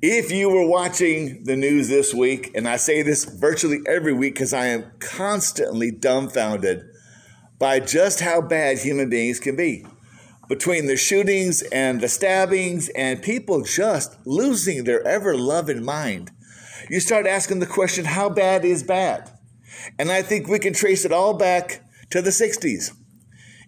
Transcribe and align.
If 0.00 0.30
you 0.30 0.48
were 0.48 0.64
watching 0.64 1.42
the 1.42 1.56
news 1.56 1.88
this 1.88 2.14
week, 2.14 2.52
and 2.54 2.68
I 2.68 2.76
say 2.76 3.02
this 3.02 3.24
virtually 3.24 3.80
every 3.84 4.12
week 4.12 4.34
because 4.34 4.52
I 4.52 4.66
am 4.66 4.92
constantly 5.00 5.90
dumbfounded 5.90 6.84
by 7.58 7.80
just 7.80 8.20
how 8.20 8.40
bad 8.40 8.78
human 8.78 9.10
beings 9.10 9.40
can 9.40 9.56
be. 9.56 9.84
Between 10.48 10.86
the 10.86 10.96
shootings 10.96 11.62
and 11.72 12.00
the 12.00 12.08
stabbings 12.08 12.88
and 12.90 13.20
people 13.20 13.64
just 13.64 14.16
losing 14.24 14.84
their 14.84 15.04
ever 15.04 15.36
loving 15.36 15.84
mind, 15.84 16.30
you 16.88 17.00
start 17.00 17.26
asking 17.26 17.58
the 17.58 17.66
question 17.66 18.04
how 18.04 18.28
bad 18.28 18.64
is 18.64 18.84
bad? 18.84 19.36
And 19.98 20.12
I 20.12 20.22
think 20.22 20.46
we 20.46 20.60
can 20.60 20.74
trace 20.74 21.04
it 21.04 21.10
all 21.10 21.34
back 21.34 21.82
to 22.10 22.22
the 22.22 22.30
60s. 22.30 22.92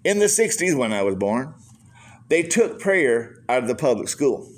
In 0.05 0.21
the 0.21 0.27
60s, 0.27 0.79
when 0.79 0.93
I 0.93 1.03
was 1.03 1.17
born, 1.17 1.55
they 2.29 2.45
took 2.45 2.79
prayer 2.79 3.43
out 3.49 3.65
of 3.65 3.69
the 3.69 3.75
public 3.75 4.09
school. 4.09 4.49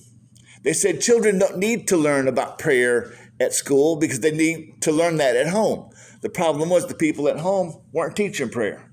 They 0.63 0.73
said 0.73 1.01
children 1.01 1.39
don't 1.39 1.59
need 1.59 1.89
to 1.89 1.97
learn 1.97 2.29
about 2.29 2.59
prayer 2.59 3.13
at 3.41 3.53
school 3.53 3.97
because 3.97 4.21
they 4.21 4.31
need 4.31 4.81
to 4.83 4.93
learn 4.93 5.17
that 5.17 5.37
at 5.37 5.49
home. 5.49 5.91
The 6.21 6.31
problem 6.31 6.71
was 6.71 6.87
the 6.87 6.95
people 6.95 7.29
at 7.29 7.41
home 7.41 7.83
weren't 7.93 8.17
teaching 8.17 8.49
prayer. 8.49 8.89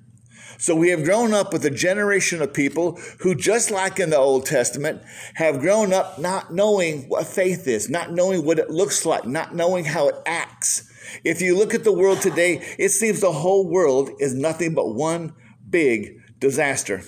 So 0.58 0.76
we 0.76 0.90
have 0.90 1.05
grown 1.05 1.34
up 1.34 1.54
with 1.54 1.64
a 1.64 1.70
generation 1.70 2.42
of 2.42 2.54
people 2.54 3.00
who, 3.20 3.34
just 3.34 3.72
like 3.72 3.98
in 3.98 4.09
the 4.09 4.18
Old 4.18 4.45
Testament, 4.45 5.02
have 5.36 5.62
grown 5.62 5.94
up 5.94 6.20
not 6.20 6.54
knowing 6.54 7.08
what 7.08 7.28
faith 7.28 7.66
is, 7.66 7.90
not 7.90 8.12
knowing 8.12 8.44
what 8.44 8.59
it 8.59 8.70
looks 8.70 9.06
like, 9.06 9.26
not 9.26 9.56
knowing 9.56 9.86
how 9.86 10.09
it 10.09 10.16
acts. 10.26 10.92
If 11.23 11.42
you 11.42 11.58
look 11.58 11.73
at 11.73 11.86
the 11.86 11.94
world 11.94 12.22
today, 12.22 12.76
it 12.78 12.90
seems 12.90 13.22
the 13.22 13.31
whole 13.31 13.70
world 13.70 14.09
is 14.20 14.34
nothing 14.34 14.73
but 14.73 14.94
one 14.94 15.34
big 15.70 16.17
disaster. 16.40 17.04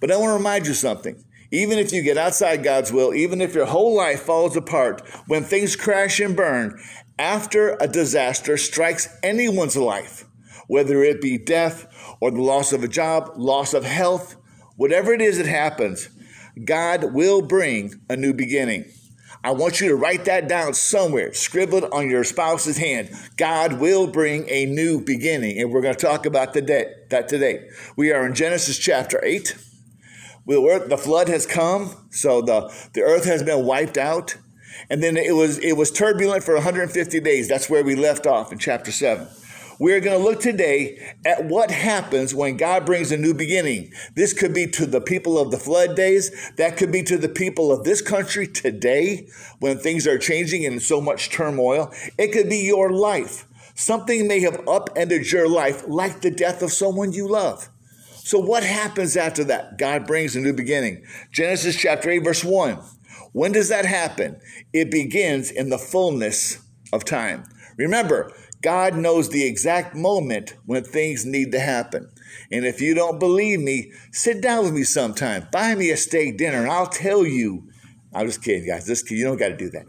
But 0.00 0.10
I 0.10 0.16
want 0.16 0.30
to 0.30 0.34
remind 0.34 0.66
you 0.66 0.74
something. 0.74 1.22
Even 1.50 1.78
if 1.78 1.92
you 1.92 2.02
get 2.02 2.18
outside 2.18 2.62
God's 2.62 2.92
will, 2.92 3.14
even 3.14 3.40
if 3.40 3.54
your 3.54 3.66
whole 3.66 3.96
life 3.96 4.22
falls 4.22 4.56
apart, 4.56 5.00
when 5.26 5.44
things 5.44 5.76
crash 5.76 6.20
and 6.20 6.36
burn, 6.36 6.78
after 7.18 7.76
a 7.80 7.88
disaster 7.88 8.56
strikes 8.56 9.08
anyone's 9.22 9.76
life, 9.76 10.26
whether 10.66 11.02
it 11.02 11.20
be 11.20 11.38
death 11.38 11.86
or 12.20 12.30
the 12.30 12.42
loss 12.42 12.72
of 12.72 12.84
a 12.84 12.88
job, 12.88 13.32
loss 13.36 13.72
of 13.72 13.84
health, 13.84 14.36
whatever 14.76 15.12
it 15.12 15.22
is 15.22 15.38
that 15.38 15.46
happens, 15.46 16.10
God 16.64 17.14
will 17.14 17.40
bring 17.40 17.94
a 18.10 18.16
new 18.16 18.34
beginning. 18.34 18.84
I 19.42 19.52
want 19.52 19.80
you 19.80 19.88
to 19.88 19.94
write 19.94 20.24
that 20.24 20.48
down 20.48 20.74
somewhere, 20.74 21.32
scribbled 21.32 21.84
on 21.92 22.10
your 22.10 22.24
spouse's 22.24 22.76
hand. 22.76 23.10
God 23.36 23.74
will 23.74 24.06
bring 24.06 24.48
a 24.50 24.66
new 24.66 25.00
beginning. 25.00 25.58
And 25.58 25.72
we're 25.72 25.80
going 25.80 25.94
to 25.94 26.06
talk 26.06 26.26
about 26.26 26.54
the 26.54 26.60
that 27.08 27.28
today. 27.28 27.68
We 27.96 28.12
are 28.12 28.26
in 28.26 28.34
Genesis 28.34 28.78
chapter 28.78 29.24
8 29.24 29.56
the 30.48 30.98
flood 30.98 31.28
has 31.28 31.46
come, 31.46 31.94
so 32.10 32.40
the, 32.40 32.72
the 32.94 33.02
earth 33.02 33.24
has 33.26 33.42
been 33.42 33.64
wiped 33.64 33.98
out. 33.98 34.36
And 34.90 35.02
then 35.02 35.16
it 35.16 35.34
was 35.34 35.58
it 35.58 35.76
was 35.76 35.90
turbulent 35.90 36.44
for 36.44 36.54
150 36.54 37.20
days. 37.20 37.48
That's 37.48 37.68
where 37.68 37.84
we 37.84 37.94
left 37.94 38.26
off 38.26 38.52
in 38.52 38.58
chapter 38.58 38.92
7. 38.92 39.26
We're 39.80 40.00
going 40.00 40.18
to 40.18 40.24
look 40.24 40.40
today 40.40 41.14
at 41.24 41.44
what 41.44 41.70
happens 41.70 42.34
when 42.34 42.56
God 42.56 42.84
brings 42.84 43.12
a 43.12 43.16
new 43.16 43.32
beginning. 43.32 43.92
This 44.16 44.32
could 44.32 44.52
be 44.52 44.66
to 44.68 44.86
the 44.86 45.00
people 45.00 45.38
of 45.38 45.52
the 45.52 45.58
flood 45.58 45.94
days. 45.94 46.50
That 46.56 46.76
could 46.76 46.90
be 46.90 47.04
to 47.04 47.16
the 47.16 47.28
people 47.28 47.70
of 47.70 47.84
this 47.84 48.02
country 48.02 48.48
today 48.48 49.28
when 49.60 49.78
things 49.78 50.04
are 50.08 50.18
changing 50.18 50.66
and 50.66 50.82
so 50.82 51.00
much 51.00 51.30
turmoil. 51.30 51.92
It 52.18 52.32
could 52.32 52.48
be 52.48 52.58
your 52.58 52.90
life. 52.90 53.46
Something 53.76 54.26
may 54.26 54.40
have 54.40 54.66
upended 54.66 55.30
your 55.30 55.48
life, 55.48 55.84
like 55.86 56.22
the 56.22 56.32
death 56.32 56.62
of 56.62 56.72
someone 56.72 57.12
you 57.12 57.28
love. 57.28 57.68
So, 58.28 58.38
what 58.38 58.62
happens 58.62 59.16
after 59.16 59.42
that? 59.44 59.78
God 59.78 60.06
brings 60.06 60.36
a 60.36 60.40
new 60.40 60.52
beginning. 60.52 61.02
Genesis 61.32 61.74
chapter 61.74 62.10
8, 62.10 62.18
verse 62.18 62.44
1. 62.44 62.78
When 63.32 63.52
does 63.52 63.70
that 63.70 63.86
happen? 63.86 64.38
It 64.70 64.90
begins 64.90 65.50
in 65.50 65.70
the 65.70 65.78
fullness 65.78 66.58
of 66.92 67.06
time. 67.06 67.44
Remember, 67.78 68.30
God 68.60 68.96
knows 68.96 69.30
the 69.30 69.46
exact 69.46 69.94
moment 69.94 70.56
when 70.66 70.84
things 70.84 71.24
need 71.24 71.52
to 71.52 71.58
happen. 71.58 72.10
And 72.52 72.66
if 72.66 72.82
you 72.82 72.94
don't 72.94 73.18
believe 73.18 73.60
me, 73.60 73.92
sit 74.12 74.42
down 74.42 74.64
with 74.64 74.74
me 74.74 74.84
sometime. 74.84 75.48
Buy 75.50 75.74
me 75.74 75.90
a 75.90 75.96
steak 75.96 76.36
dinner 76.36 76.58
and 76.58 76.70
I'll 76.70 76.86
tell 76.86 77.24
you. 77.24 77.66
I'm 78.12 78.26
just 78.26 78.44
kidding, 78.44 78.66
guys. 78.66 78.84
This 78.84 79.10
you 79.10 79.24
don't 79.24 79.38
got 79.38 79.48
to 79.48 79.56
do 79.56 79.70
that. 79.70 79.86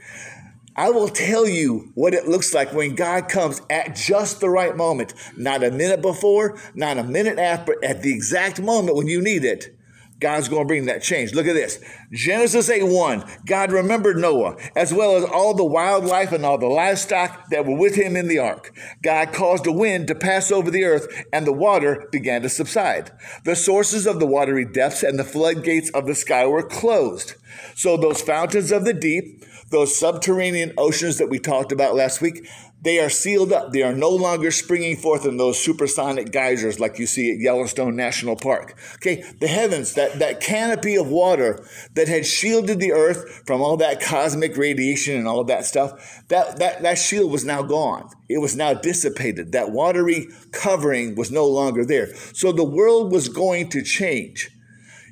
I 0.80 0.92
will 0.92 1.10
tell 1.10 1.46
you 1.46 1.92
what 1.94 2.14
it 2.14 2.30
looks 2.30 2.54
like 2.54 2.72
when 2.72 2.96
God 2.96 3.28
comes 3.28 3.62
at 3.70 3.98
just 3.98 4.40
the 4.40 4.50
right 4.50 4.78
moment. 4.78 5.14
Not 5.36 5.62
a 5.62 5.72
minute 5.72 6.02
before, 6.02 6.58
not 6.74 6.98
a 6.98 7.04
minute 7.04 7.38
after, 7.38 7.76
at 7.84 8.02
the 8.02 8.14
exact 8.14 8.62
moment 8.62 8.96
when 8.96 9.08
you 9.08 9.22
need 9.22 9.44
it. 9.44 9.76
God's 10.22 10.48
going 10.48 10.62
to 10.62 10.68
bring 10.68 10.86
that 10.86 11.02
change. 11.02 11.34
Look 11.34 11.48
at 11.48 11.54
this. 11.54 11.84
Genesis 12.14 12.70
8 12.70 12.84
1. 12.84 13.26
God 13.46 13.74
remembered 13.74 14.16
Noah, 14.18 14.56
as 14.74 14.94
well 14.94 15.18
as 15.18 15.26
all 15.26 15.54
the 15.54 15.66
wildlife 15.66 16.32
and 16.32 16.46
all 16.46 16.58
the 16.58 16.68
livestock 16.68 17.50
that 17.50 17.66
were 17.66 17.78
with 17.78 17.96
him 17.96 18.16
in 18.16 18.30
the 18.30 18.40
ark. 18.40 18.74
God 19.04 19.34
caused 19.34 19.68
a 19.68 19.74
wind 19.74 20.08
to 20.08 20.16
pass 20.16 20.50
over 20.50 20.72
the 20.72 20.86
earth, 20.86 21.08
and 21.34 21.46
the 21.46 21.52
water 21.52 22.08
began 22.10 22.42
to 22.44 22.50
subside. 22.50 23.12
The 23.44 23.56
sources 23.58 24.08
of 24.08 24.22
the 24.22 24.28
watery 24.28 24.64
depths 24.64 25.04
and 25.04 25.20
the 25.20 25.26
floodgates 25.26 25.90
of 25.90 26.06
the 26.06 26.16
sky 26.16 26.46
were 26.46 26.64
closed. 26.64 27.36
So 27.76 27.98
those 27.98 28.22
fountains 28.22 28.72
of 28.72 28.86
the 28.86 28.94
deep, 28.94 29.44
those 29.70 29.98
subterranean 29.98 30.74
oceans 30.78 31.18
that 31.18 31.30
we 31.30 31.40
talked 31.40 31.72
about 31.72 31.96
last 31.96 32.22
week, 32.22 32.48
they 32.82 33.00
are 33.00 33.10
sealed 33.10 33.52
up. 33.52 33.72
They 33.72 33.84
are 33.84 33.94
no 33.94 34.10
longer 34.10 34.52
springing 34.52 34.96
forth 34.96 35.26
in 35.26 35.38
those 35.38 35.60
supersonic 35.60 36.32
geysers 36.32 36.80
like 36.80 36.98
you 36.98 37.06
see 37.08 37.32
at 37.32 37.40
Yellowstone 37.40 37.96
National 37.96 38.38
Park. 38.38 38.78
Okay, 38.96 39.24
the 39.40 39.48
heavens, 39.48 39.96
that, 39.96 40.20
that 40.20 40.40
canopy 40.40 40.96
of 40.96 41.10
water 41.10 41.66
that 41.96 42.08
had 42.08 42.26
shielded 42.26 42.80
the 42.80 42.94
earth 42.94 43.44
from 43.46 43.62
all 43.62 43.76
that 43.78 44.02
cosmic 44.02 44.56
radiation 44.56 45.18
and 45.18 45.28
all 45.28 45.42
of 45.42 45.48
that 45.48 45.66
stuff, 45.66 46.24
that, 46.30 46.58
that, 46.60 46.82
that 46.82 46.98
shield 46.98 47.32
was 47.32 47.44
now 47.44 47.62
gone. 47.62 48.10
It 48.30 48.40
was 48.40 48.56
now 48.56 48.74
dissipated. 48.74 49.52
That 49.52 49.72
watery 49.72 50.28
covering 50.52 51.16
was 51.16 51.32
no 51.32 51.46
longer 51.46 51.84
there. 51.84 52.16
So 52.34 52.52
the 52.52 52.64
world 52.64 53.12
was 53.12 53.28
going 53.28 53.70
to 53.70 53.82
change. 53.82 54.52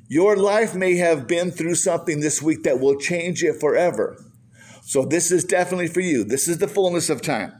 Your 0.08 0.38
life 0.38 0.74
may 0.74 0.96
have 0.96 1.28
been 1.28 1.50
through 1.50 1.74
something 1.74 2.20
this 2.20 2.40
week 2.40 2.62
that 2.62 2.80
will 2.80 2.96
change 2.96 3.42
it 3.44 3.60
forever. 3.60 4.16
So 4.88 5.04
this 5.04 5.30
is 5.30 5.44
definitely 5.44 5.88
for 5.88 6.00
you. 6.00 6.24
This 6.24 6.48
is 6.48 6.56
the 6.56 6.66
fullness 6.66 7.10
of 7.10 7.20
time. 7.20 7.52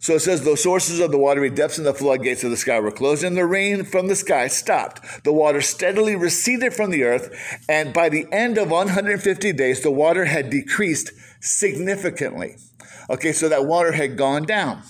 So 0.00 0.14
it 0.14 0.20
says, 0.22 0.42
the 0.42 0.56
sources 0.56 0.98
of 0.98 1.12
the 1.12 1.18
watery 1.18 1.48
depths 1.48 1.78
and 1.78 1.86
the 1.86 1.94
floodgates 1.94 2.42
of 2.42 2.50
the 2.50 2.56
sky 2.56 2.80
were 2.80 2.90
closed, 2.90 3.22
and 3.22 3.36
the 3.36 3.46
rain 3.46 3.84
from 3.84 4.08
the 4.08 4.16
sky 4.16 4.48
stopped. 4.48 5.22
The 5.22 5.32
water 5.32 5.60
steadily 5.60 6.16
receded 6.16 6.74
from 6.74 6.90
the 6.90 7.04
earth, 7.04 7.32
and 7.68 7.94
by 7.94 8.08
the 8.08 8.26
end 8.32 8.58
of 8.58 8.72
150 8.72 9.52
days, 9.52 9.82
the 9.82 9.92
water 9.92 10.24
had 10.24 10.50
decreased 10.50 11.12
significantly. 11.38 12.56
Okay, 13.08 13.30
so 13.30 13.48
that 13.48 13.66
water 13.66 13.92
had 13.92 14.18
gone 14.18 14.42
down. 14.42 14.82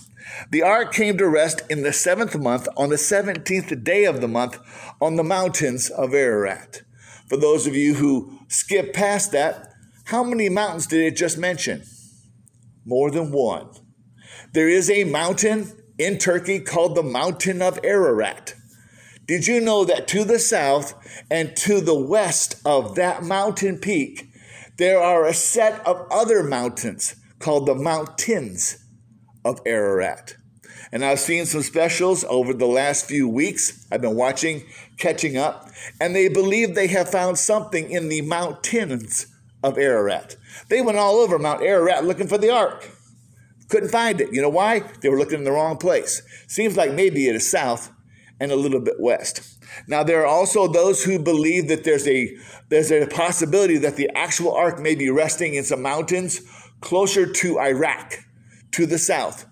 The 0.51 0.63
ark 0.63 0.91
came 0.91 1.19
to 1.19 1.29
rest 1.29 1.61
in 1.69 1.83
the 1.83 1.93
seventh 1.93 2.35
month, 2.35 2.67
on 2.79 2.89
the 2.89 2.97
17th 2.97 3.85
day 3.85 4.07
of 4.07 4.23
the 4.23 4.29
month, 4.29 4.59
on 5.03 5.17
the 5.17 5.23
mountains 5.23 5.91
of 5.91 6.15
Ararat. 6.15 6.81
For 7.29 7.37
those 7.37 7.67
of 7.67 7.77
you 7.77 7.97
who 7.97 8.39
skip 8.49 8.95
past 8.95 9.33
that, 9.33 9.74
how 10.05 10.23
many 10.23 10.51
mountains 10.51 10.87
did 10.87 11.01
it 11.01 11.17
just 11.17 11.39
mention? 11.39 11.83
More 12.85 13.11
than 13.11 13.33
one. 13.33 13.71
There 14.53 14.69
is 14.69 14.91
a 14.91 15.05
mountain 15.05 15.73
in 15.99 16.19
Turkey 16.19 16.61
called 16.61 16.95
the 16.95 17.03
Mountain 17.03 17.63
of 17.63 17.81
Ararat. 17.83 18.55
Did 19.27 19.47
you 19.47 19.61
know 19.61 19.87
that 19.87 20.07
to 20.09 20.25
the 20.25 20.39
south 20.39 20.95
and 21.31 21.57
to 21.57 21.81
the 21.81 21.99
west 21.99 22.57
of 22.67 22.97
that 22.97 23.23
mountain 23.23 23.79
peak, 23.79 24.29
there 24.77 25.01
are 25.01 25.25
a 25.25 25.33
set 25.33 25.85
of 25.87 26.07
other 26.11 26.43
mountains 26.43 27.17
called 27.39 27.65
the 27.65 27.75
Mountains 27.75 28.77
of 29.43 29.61
Ararat? 29.65 30.37
And 30.93 31.03
I've 31.03 31.19
seen 31.19 31.47
some 31.47 31.63
specials 31.63 32.25
over 32.29 32.53
the 32.53 32.67
last 32.67 33.07
few 33.07 33.27
weeks. 33.27 33.87
I've 33.91 34.03
been 34.03 34.17
watching, 34.17 34.65
catching 34.99 35.39
up, 35.39 35.71
and 35.99 36.15
they 36.15 36.29
believe 36.29 36.75
they 36.75 36.89
have 36.89 37.11
found 37.11 37.39
something 37.39 37.91
in 37.91 38.11
the 38.11 38.21
mountains 38.21 39.27
of 39.65 39.79
Ararat. 39.79 40.37
They 40.69 40.83
went 40.83 40.99
all 40.99 41.17
over 41.17 41.39
Mount 41.39 41.63
Ararat 41.63 42.05
looking 42.05 42.29
for 42.29 42.39
the 42.39 42.51
ark. 42.51 42.89
Couldn't 43.71 43.89
find 43.89 44.21
it. 44.21 44.33
You 44.33 44.43
know 44.43 44.51
why? 44.51 44.81
They 45.01 45.09
were 45.09 45.19
looking 45.19 45.39
in 45.39 45.45
the 45.45 45.53
wrong 45.53 45.79
place. 45.79 46.23
Seems 46.47 46.77
like 46.77 46.93
maybe 46.93 47.27
it 47.27 47.35
is 47.35 47.51
south 47.51 47.91
and 48.39 48.53
a 48.53 48.57
little 48.57 48.81
bit 48.81 49.01
west. 49.01 49.59
Now 49.89 50.05
there 50.05 50.21
are 50.21 50.27
also 50.27 50.69
those 50.69 51.03
who 51.03 51.19
believe 51.19 51.69
that 51.69 51.83
there's 51.83 52.07
a 52.07 52.37
there's 52.69 52.93
a 52.93 53.07
possibility 53.07 53.79
that 53.79 53.97
the 53.97 54.11
actual 54.15 54.53
ark 54.53 54.79
may 54.79 54.95
be 54.95 55.09
resting 55.09 55.55
in 55.55 55.65
some 55.65 55.83
mountains 55.83 56.43
closer 56.81 57.25
to 57.27 57.59
Iraq, 57.59 58.19
to 58.73 58.85
the 58.85 58.99
south. 58.99 59.47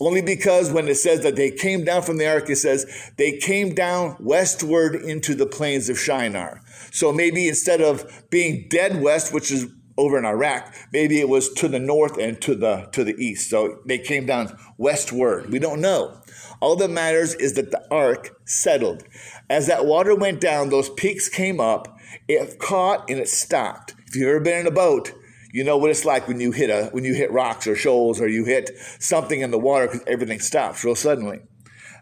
Only 0.00 0.22
because 0.22 0.70
when 0.70 0.88
it 0.88 0.94
says 0.94 1.22
that 1.22 1.36
they 1.36 1.50
came 1.50 1.84
down 1.84 2.02
from 2.02 2.18
the 2.18 2.26
ark, 2.26 2.48
it 2.48 2.56
says 2.56 3.12
they 3.16 3.36
came 3.36 3.74
down 3.74 4.16
westward 4.20 4.94
into 4.94 5.34
the 5.34 5.46
plains 5.46 5.88
of 5.88 5.98
Shinar. 5.98 6.62
So 6.90 7.12
maybe 7.12 7.48
instead 7.48 7.80
of 7.80 8.24
being 8.30 8.66
dead 8.68 9.00
west, 9.00 9.32
which 9.32 9.50
is 9.50 9.66
over 9.96 10.16
in 10.16 10.24
Iraq, 10.24 10.74
maybe 10.92 11.18
it 11.18 11.28
was 11.28 11.52
to 11.54 11.68
the 11.68 11.80
north 11.80 12.18
and 12.18 12.40
to 12.42 12.54
the 12.54 12.88
to 12.92 13.02
the 13.04 13.16
east. 13.16 13.50
So 13.50 13.80
they 13.86 13.98
came 13.98 14.26
down 14.26 14.56
westward. 14.76 15.50
We 15.50 15.58
don't 15.58 15.80
know. 15.80 16.20
All 16.60 16.76
that 16.76 16.90
matters 16.90 17.34
is 17.34 17.54
that 17.54 17.70
the 17.70 17.82
ark 17.90 18.30
settled. 18.44 19.04
As 19.50 19.66
that 19.66 19.86
water 19.86 20.14
went 20.14 20.40
down, 20.40 20.70
those 20.70 20.90
peaks 20.90 21.28
came 21.28 21.60
up, 21.60 21.98
it 22.28 22.58
caught 22.58 23.08
and 23.10 23.18
it 23.18 23.28
stopped. 23.28 23.94
If 24.06 24.16
you've 24.16 24.28
ever 24.28 24.40
been 24.40 24.60
in 24.60 24.66
a 24.66 24.70
boat, 24.72 25.12
You 25.52 25.64
know 25.64 25.78
what 25.78 25.90
it's 25.90 26.04
like 26.04 26.28
when 26.28 26.40
you 26.40 26.52
hit 26.52 26.70
a 26.70 26.90
when 26.92 27.04
you 27.04 27.14
hit 27.14 27.32
rocks 27.32 27.66
or 27.66 27.74
shoals 27.74 28.20
or 28.20 28.28
you 28.28 28.44
hit 28.44 28.70
something 28.98 29.40
in 29.40 29.50
the 29.50 29.58
water 29.58 29.86
because 29.86 30.04
everything 30.06 30.40
stops 30.40 30.84
real 30.84 30.94
suddenly. 30.94 31.40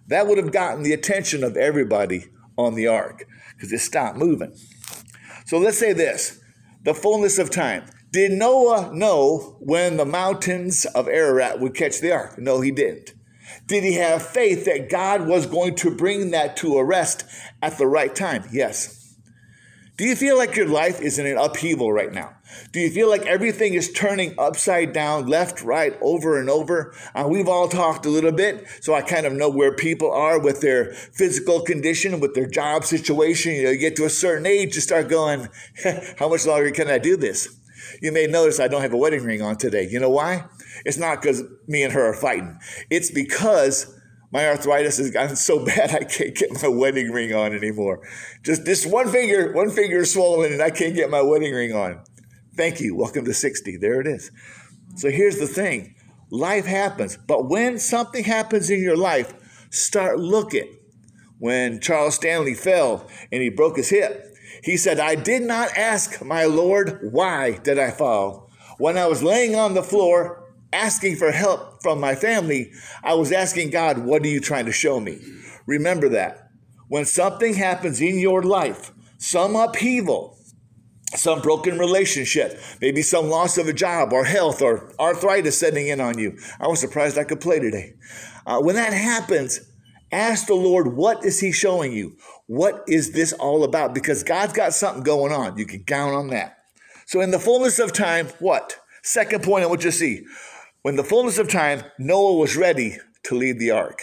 That 0.09 0.27
would 0.27 0.39
have 0.39 0.53
gotten 0.53 0.83
the 0.83 0.93
attention 0.93 1.45
of 1.45 1.57
everybody 1.57 2.27
on 2.57 2.75
the 2.75 2.89
ark 2.89 3.25
because 3.55 3.73
it 3.73 3.79
stopped 3.79 4.19
moving. 4.19 4.55
So 5.47 5.59
let's 5.59 5.79
say 5.79 5.93
this 5.93 6.41
the 6.85 6.95
fullness 6.95 7.39
of 7.39 7.51
time. 7.51 7.87
Did 8.13 8.33
Noah 8.33 8.95
know 8.95 9.57
when 9.61 9.97
the 9.97 10.05
mountains 10.05 10.85
of 10.87 11.09
Ararat 11.09 11.61
would 11.61 11.75
catch 11.75 12.01
the 12.01 12.13
ark? 12.13 12.39
No, 12.39 12.61
he 12.61 12.71
didn't. 12.71 13.13
Did 13.67 13.85
he 13.85 13.95
have 13.95 14.27
faith 14.27 14.65
that 14.65 14.89
God 14.89 15.27
was 15.27 15.47
going 15.47 15.75
to 15.77 15.91
bring 15.91 16.31
that 16.31 16.57
to 16.59 16.79
a 16.79 16.85
rest 16.85 17.25
at 17.63 17.79
the 17.79 17.87
right 17.87 18.15
time? 18.15 18.45
Yes. 18.53 19.17
Do 19.97 20.05
you 20.05 20.17
feel 20.17 20.37
like 20.37 20.57
your 20.57 20.69
life 20.69 21.01
is 21.01 21.19
in 21.19 21.27
an 21.27 21.39
upheaval 21.39 21.93
right 21.93 22.13
now? 22.13 22.36
Do 22.73 22.81
you 22.81 22.91
feel 22.91 23.09
like 23.09 23.27
everything 23.27 23.75
is 23.75 23.93
turning 23.93 24.35
upside 24.39 24.93
down, 24.93 25.27
left, 25.27 25.63
right, 25.63 25.97
over 26.01 26.39
and 26.39 26.51
over? 26.51 26.95
Uh, 27.15 27.27
we've 27.29 27.49
all 27.49 27.69
talked 27.69 28.07
a 28.07 28.11
little 28.11 28.33
bit, 28.33 28.67
so 28.81 28.95
I 28.95 29.03
kind 29.03 29.27
of 29.27 29.33
know 29.33 29.49
where 29.49 29.73
people 29.73 30.11
are 30.11 30.39
with 30.39 30.61
their 30.61 30.93
physical 30.93 31.61
condition, 31.61 32.21
with 32.21 32.35
their 32.35 32.49
job 32.49 32.85
situation. 32.85 33.55
You 33.55 33.65
know, 33.65 33.71
you 33.71 33.79
get 33.79 33.97
to 33.97 34.05
a 34.05 34.11
certain 34.11 34.47
age, 34.47 34.75
you 34.75 34.81
start 34.81 35.09
going, 35.09 35.49
how 36.19 36.29
much 36.29 36.47
longer 36.47 36.71
can 36.71 36.89
I 36.89 36.99
do 36.99 37.17
this? 37.17 37.49
You 38.01 38.13
may 38.13 38.27
notice 38.27 38.61
I 38.61 38.69
don't 38.69 38.83
have 38.83 38.93
a 38.93 38.97
wedding 38.97 39.25
ring 39.25 39.43
on 39.43 39.57
today. 39.57 39.87
You 39.89 40.01
know 40.01 40.11
why? 40.11 40.45
It's 40.85 40.99
not 40.99 41.23
because 41.23 41.43
me 41.67 41.83
and 41.83 41.93
her 41.93 42.05
are 42.11 42.15
fighting. 42.15 42.59
It's 42.91 43.11
because 43.11 43.95
my 44.31 44.49
arthritis 44.49 44.99
has 44.99 45.11
gotten 45.11 45.37
so 45.37 45.65
bad 45.65 45.95
I 45.95 46.05
can't 46.05 46.35
get 46.35 46.63
my 46.63 46.69
wedding 46.69 47.11
ring 47.11 47.35
on 47.35 47.55
anymore. 47.55 48.07
Just 48.43 48.65
this 48.65 48.87
one 48.87 49.09
finger, 49.09 49.53
one 49.53 49.71
finger 49.71 49.99
is 49.99 50.13
swollen 50.13 50.53
and 50.53 50.63
I 50.63 50.71
can't 50.71 50.95
get 50.95 51.11
my 51.11 51.23
wedding 51.23 51.55
ring 51.55 51.73
on. 51.73 52.01
Thank 52.57 52.81
you. 52.81 52.97
Welcome 52.97 53.27
to 53.27 53.35
60. 53.35 53.77
There 53.77 54.01
it 54.01 54.07
is. 54.07 54.31
So 54.95 55.11
here's 55.11 55.39
the 55.39 55.47
thing. 55.47 55.95
Life 56.31 56.65
happens, 56.65 57.19
but 57.19 57.51
when 57.51 57.79
something 57.79 58.25
happens 58.25 58.71
in 58.71 58.83
your 58.83 58.97
life, 58.97 59.35
start 59.71 60.19
looking. 60.19 60.75
When 61.39 61.81
Charles 61.81 62.15
Stanley 62.15 62.55
fell 62.55 63.07
and 63.31 63.43
he 63.43 63.51
broke 63.51 63.77
his 63.77 63.91
hip, 63.91 64.35
he 64.63 64.79
said, 64.79 64.99
I 64.99 65.17
did 65.17 65.43
not 65.43 65.77
ask 65.77 66.25
my 66.25 66.47
Lord, 66.47 67.01
why 67.03 67.59
did 67.59 67.79
I 67.79 67.91
fall? 67.91 68.51
When 68.79 68.97
I 68.97 69.07
was 69.07 69.23
laying 69.23 69.55
on 69.55 69.75
the 69.75 69.83
floor, 69.83 70.43
asking 70.73 71.17
for 71.17 71.33
help 71.33 71.83
from 71.83 72.01
my 72.01 72.15
family, 72.15 72.73
I 73.05 73.15
was 73.15 73.33
asking 73.33 73.71
God, 73.71 73.99
What 73.99 74.23
are 74.23 74.29
you 74.29 74.41
trying 74.41 74.65
to 74.65 74.73
show 74.73 74.99
me? 74.99 75.21
Remember 75.67 76.09
that. 76.09 76.49
When 76.89 77.05
something 77.05 77.55
happens 77.55 78.01
in 78.01 78.19
your 78.19 78.43
life, 78.43 78.93
some 79.19 79.57
upheaval, 79.57 80.36
some 81.15 81.41
broken 81.41 81.79
relationship, 81.79 82.59
maybe 82.81 83.03
some 83.03 83.29
loss 83.29 83.59
of 83.59 83.69
a 83.69 83.73
job 83.73 84.13
or 84.13 84.25
health 84.25 84.61
or 84.61 84.93
arthritis 84.99 85.59
setting 85.59 85.87
in 85.87 86.01
on 86.01 86.19
you. 86.19 86.37
I 86.61 86.67
was 86.67 86.81
surprised 86.81 87.17
I 87.17 87.25
could 87.25 87.41
play 87.41 87.61
today. 87.61 87.95
Uh, 88.45 88.61
when 88.61 88.75
that 88.77 88.93
happens, 88.93 89.61
ask 90.11 90.47
the 90.47 90.55
Lord, 90.55 90.97
what 90.97 91.25
is 91.25 91.41
He 91.41 91.53
showing 91.53 91.93
you? 91.93 92.17
What 92.47 92.83
is 92.89 93.13
this 93.13 93.33
all 93.33 93.65
about? 93.65 93.95
Because 93.95 94.23
God's 94.23 94.53
got 94.53 94.75
something 94.75 95.03
going 95.03 95.33
on. 95.33 95.59
You 95.59 95.67
can 95.67 95.85
count 95.85 96.15
on 96.15 96.29
that. 96.29 96.59
So, 97.07 97.21
in 97.21 97.31
the 97.31 97.39
fullness 97.39 97.79
of 97.79 97.93
time, 97.93 98.29
what? 98.41 98.79
Second 99.03 99.45
point 99.45 99.63
I 99.63 99.69
want 99.69 99.85
you 99.85 99.91
to 99.91 99.97
see 99.97 100.27
when 100.83 100.97
the 100.97 101.05
fullness 101.05 101.39
of 101.39 101.49
time, 101.49 101.83
Noah 101.99 102.37
was 102.37 102.57
ready 102.57 102.99
to 103.25 103.35
leave 103.35 103.59
the 103.59 103.73
ark. 103.73 104.03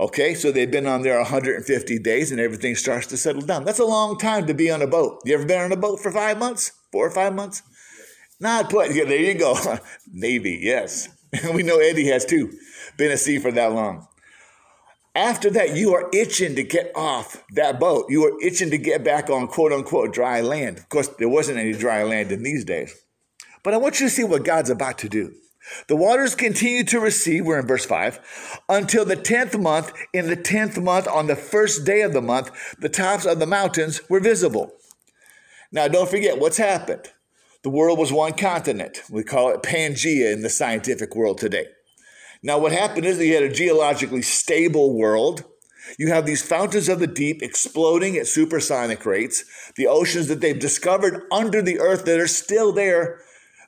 Okay, 0.00 0.34
so 0.34 0.52
they've 0.52 0.70
been 0.70 0.86
on 0.86 1.02
there 1.02 1.16
150 1.16 1.98
days 1.98 2.30
and 2.30 2.40
everything 2.40 2.76
starts 2.76 3.08
to 3.08 3.16
settle 3.16 3.42
down. 3.42 3.64
That's 3.64 3.80
a 3.80 3.84
long 3.84 4.16
time 4.16 4.46
to 4.46 4.54
be 4.54 4.70
on 4.70 4.80
a 4.80 4.86
boat. 4.86 5.20
You 5.24 5.34
ever 5.34 5.44
been 5.44 5.60
on 5.60 5.72
a 5.72 5.76
boat 5.76 5.98
for 6.00 6.12
five 6.12 6.38
months? 6.38 6.70
Four 6.92 7.06
or 7.06 7.10
five 7.10 7.34
months? 7.34 7.62
Not 8.38 8.70
put. 8.70 8.94
Yeah, 8.94 9.04
there 9.04 9.20
you 9.20 9.34
go. 9.34 9.56
Navy, 10.12 10.60
yes. 10.62 11.08
we 11.52 11.64
know 11.64 11.78
Eddie 11.78 12.06
has 12.06 12.24
too. 12.24 12.52
Been 12.96 13.10
at 13.10 13.18
sea 13.18 13.38
for 13.40 13.50
that 13.50 13.72
long. 13.72 14.06
After 15.16 15.50
that, 15.50 15.74
you 15.74 15.92
are 15.94 16.08
itching 16.12 16.54
to 16.54 16.62
get 16.62 16.92
off 16.94 17.42
that 17.54 17.80
boat. 17.80 18.06
You 18.08 18.24
are 18.24 18.40
itching 18.40 18.70
to 18.70 18.78
get 18.78 19.02
back 19.02 19.28
on 19.28 19.48
quote 19.48 19.72
unquote 19.72 20.14
dry 20.14 20.40
land. 20.40 20.78
Of 20.78 20.88
course, 20.90 21.08
there 21.18 21.28
wasn't 21.28 21.58
any 21.58 21.72
dry 21.72 22.04
land 22.04 22.30
in 22.30 22.44
these 22.44 22.64
days. 22.64 22.94
But 23.64 23.74
I 23.74 23.78
want 23.78 23.98
you 23.98 24.06
to 24.06 24.10
see 24.10 24.22
what 24.22 24.44
God's 24.44 24.70
about 24.70 24.98
to 24.98 25.08
do. 25.08 25.34
The 25.86 25.96
waters 25.96 26.34
continued 26.34 26.88
to 26.88 27.00
recede, 27.00 27.44
we're 27.44 27.58
in 27.58 27.66
verse 27.66 27.84
5, 27.84 28.60
until 28.68 29.04
the 29.04 29.16
10th 29.16 29.60
month. 29.60 29.92
In 30.12 30.28
the 30.28 30.36
10th 30.36 30.82
month, 30.82 31.08
on 31.08 31.26
the 31.26 31.36
first 31.36 31.84
day 31.84 32.02
of 32.02 32.12
the 32.12 32.22
month, 32.22 32.50
the 32.78 32.88
tops 32.88 33.26
of 33.26 33.38
the 33.38 33.46
mountains 33.46 34.00
were 34.08 34.20
visible. 34.20 34.72
Now, 35.70 35.88
don't 35.88 36.08
forget 36.08 36.38
what's 36.38 36.56
happened. 36.56 37.08
The 37.62 37.70
world 37.70 37.98
was 37.98 38.12
one 38.12 38.34
continent. 38.34 39.02
We 39.10 39.24
call 39.24 39.50
it 39.50 39.62
Pangea 39.62 40.32
in 40.32 40.42
the 40.42 40.48
scientific 40.48 41.14
world 41.14 41.38
today. 41.38 41.66
Now, 42.42 42.58
what 42.58 42.72
happened 42.72 43.04
is 43.04 43.18
that 43.18 43.26
you 43.26 43.34
had 43.34 43.42
a 43.42 43.52
geologically 43.52 44.22
stable 44.22 44.96
world. 44.96 45.44
You 45.98 46.08
have 46.08 46.24
these 46.24 46.42
fountains 46.42 46.88
of 46.88 47.00
the 47.00 47.06
deep 47.06 47.42
exploding 47.42 48.16
at 48.16 48.26
supersonic 48.26 49.04
rates, 49.04 49.44
the 49.76 49.86
oceans 49.86 50.28
that 50.28 50.40
they've 50.40 50.58
discovered 50.58 51.22
under 51.32 51.60
the 51.60 51.80
earth 51.80 52.04
that 52.04 52.20
are 52.20 52.28
still 52.28 52.72
there 52.72 53.20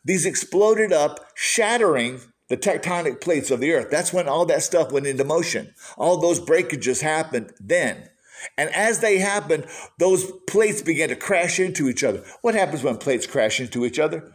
these 0.05 0.27
exploded 0.27 0.93
up, 0.93 1.21
shattering 1.35 2.21
the 2.49 2.57
tectonic 2.57 3.21
plates 3.21 3.51
of 3.51 3.61
the 3.61 3.73
earth. 3.73 3.89
That's 3.91 4.13
when 4.13 4.29
all 4.29 4.45
that 4.47 4.63
stuff 4.63 4.93
went 4.93 5.07
into 5.07 5.25
motion. 5.25 5.75
All 5.97 6.19
those 6.19 6.41
breakages 6.41 7.01
happened 7.01 7.53
then. 7.61 8.09
And 8.57 8.75
as 8.75 9.01
they 9.01 9.19
happened, 9.19 9.67
those 9.99 10.31
plates 10.49 10.83
began 10.83 11.11
to 11.11 11.17
crash 11.17 11.61
into 11.61 11.89
each 11.89 12.03
other. 12.03 12.25
What 12.41 12.55
happens 12.55 12.83
when 12.83 12.97
plates 12.97 13.27
crash 13.27 13.61
into 13.61 13.85
each 13.85 13.99
other? 13.99 14.33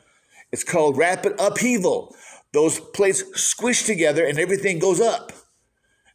It's 0.51 0.63
called 0.63 0.97
rapid 0.97 1.33
upheaval. 1.39 2.15
Those 2.53 2.79
plates 2.79 3.23
squish 3.39 3.83
together 3.83 4.25
and 4.25 4.39
everything 4.39 4.79
goes 4.79 5.01
up. 5.01 5.33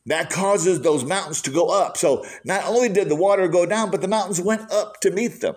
That 0.06 0.30
causes 0.30 0.80
those 0.80 1.04
mountains 1.04 1.42
to 1.42 1.50
go 1.50 1.68
up. 1.68 1.96
So 1.96 2.24
not 2.44 2.64
only 2.66 2.88
did 2.88 3.08
the 3.08 3.16
water 3.16 3.46
go 3.48 3.66
down, 3.66 3.90
but 3.90 4.00
the 4.00 4.08
mountains 4.08 4.40
went 4.40 4.70
up 4.72 5.00
to 5.00 5.10
meet 5.10 5.40
them. 5.40 5.56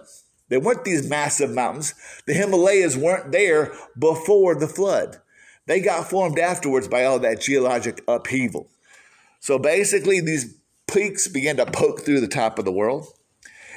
They 0.53 0.59
weren't 0.59 0.85
these 0.85 1.09
massive 1.09 1.49
mountains. 1.49 1.95
The 2.27 2.35
Himalayas 2.35 2.95
weren't 2.95 3.31
there 3.31 3.73
before 3.97 4.53
the 4.53 4.67
flood. 4.67 5.17
They 5.65 5.79
got 5.79 6.11
formed 6.11 6.37
afterwards 6.37 6.87
by 6.87 7.05
all 7.05 7.17
that 7.17 7.41
geologic 7.41 8.03
upheaval. 8.07 8.69
So 9.39 9.57
basically, 9.57 10.19
these 10.19 10.55
peaks 10.85 11.27
began 11.27 11.57
to 11.57 11.65
poke 11.65 12.01
through 12.01 12.21
the 12.21 12.27
top 12.27 12.59
of 12.59 12.65
the 12.65 12.71
world. 12.71 13.07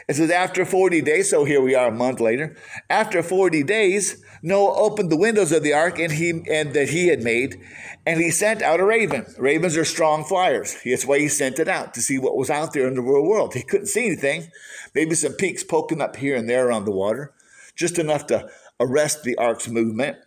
It 0.09 0.15
says, 0.15 0.31
after 0.31 0.65
40 0.65 1.03
days, 1.03 1.31
so 1.31 1.45
here 1.45 1.61
we 1.61 1.75
are 1.75 1.89
a 1.89 1.93
month 1.93 2.21
later. 2.21 2.57
After 2.89 3.25
40 3.25 3.65
days, 3.65 4.23
Noah 4.41 4.77
opened 4.77 5.11
the 5.11 5.17
windows 5.17 5.51
of 5.51 5.65
the 5.65 5.73
ark 5.73 5.99
and 5.99 6.13
he 6.13 6.31
and 6.49 6.75
that 6.75 6.91
he 6.91 7.09
had 7.09 7.25
made, 7.25 7.61
and 8.07 8.21
he 8.21 8.31
sent 8.31 8.63
out 8.63 8.79
a 8.79 8.85
raven. 8.85 9.27
Ravens 9.37 9.77
are 9.77 9.85
strong 9.85 10.25
flyers. 10.25 10.77
That's 10.85 11.07
why 11.07 11.19
he 11.19 11.27
sent 11.27 11.59
it 11.59 11.67
out 11.67 11.93
to 11.95 12.01
see 12.01 12.19
what 12.19 12.37
was 12.37 12.51
out 12.51 12.73
there 12.73 12.87
in 12.87 12.95
the 12.95 13.03
real 13.03 13.25
world. 13.25 13.55
He 13.55 13.65
couldn't 13.65 13.87
see 13.87 14.07
anything. 14.07 14.53
Maybe 14.95 15.17
some 15.17 15.33
peaks 15.33 15.65
poking 15.65 16.01
up 16.01 16.15
here 16.15 16.37
and 16.37 16.49
there 16.49 16.69
around 16.69 16.85
the 16.85 16.93
water, 16.93 17.33
just 17.75 17.99
enough 17.99 18.29
to 18.29 18.49
arrest 18.79 19.25
the 19.25 19.37
ark's 19.39 19.69
movement. 19.69 20.19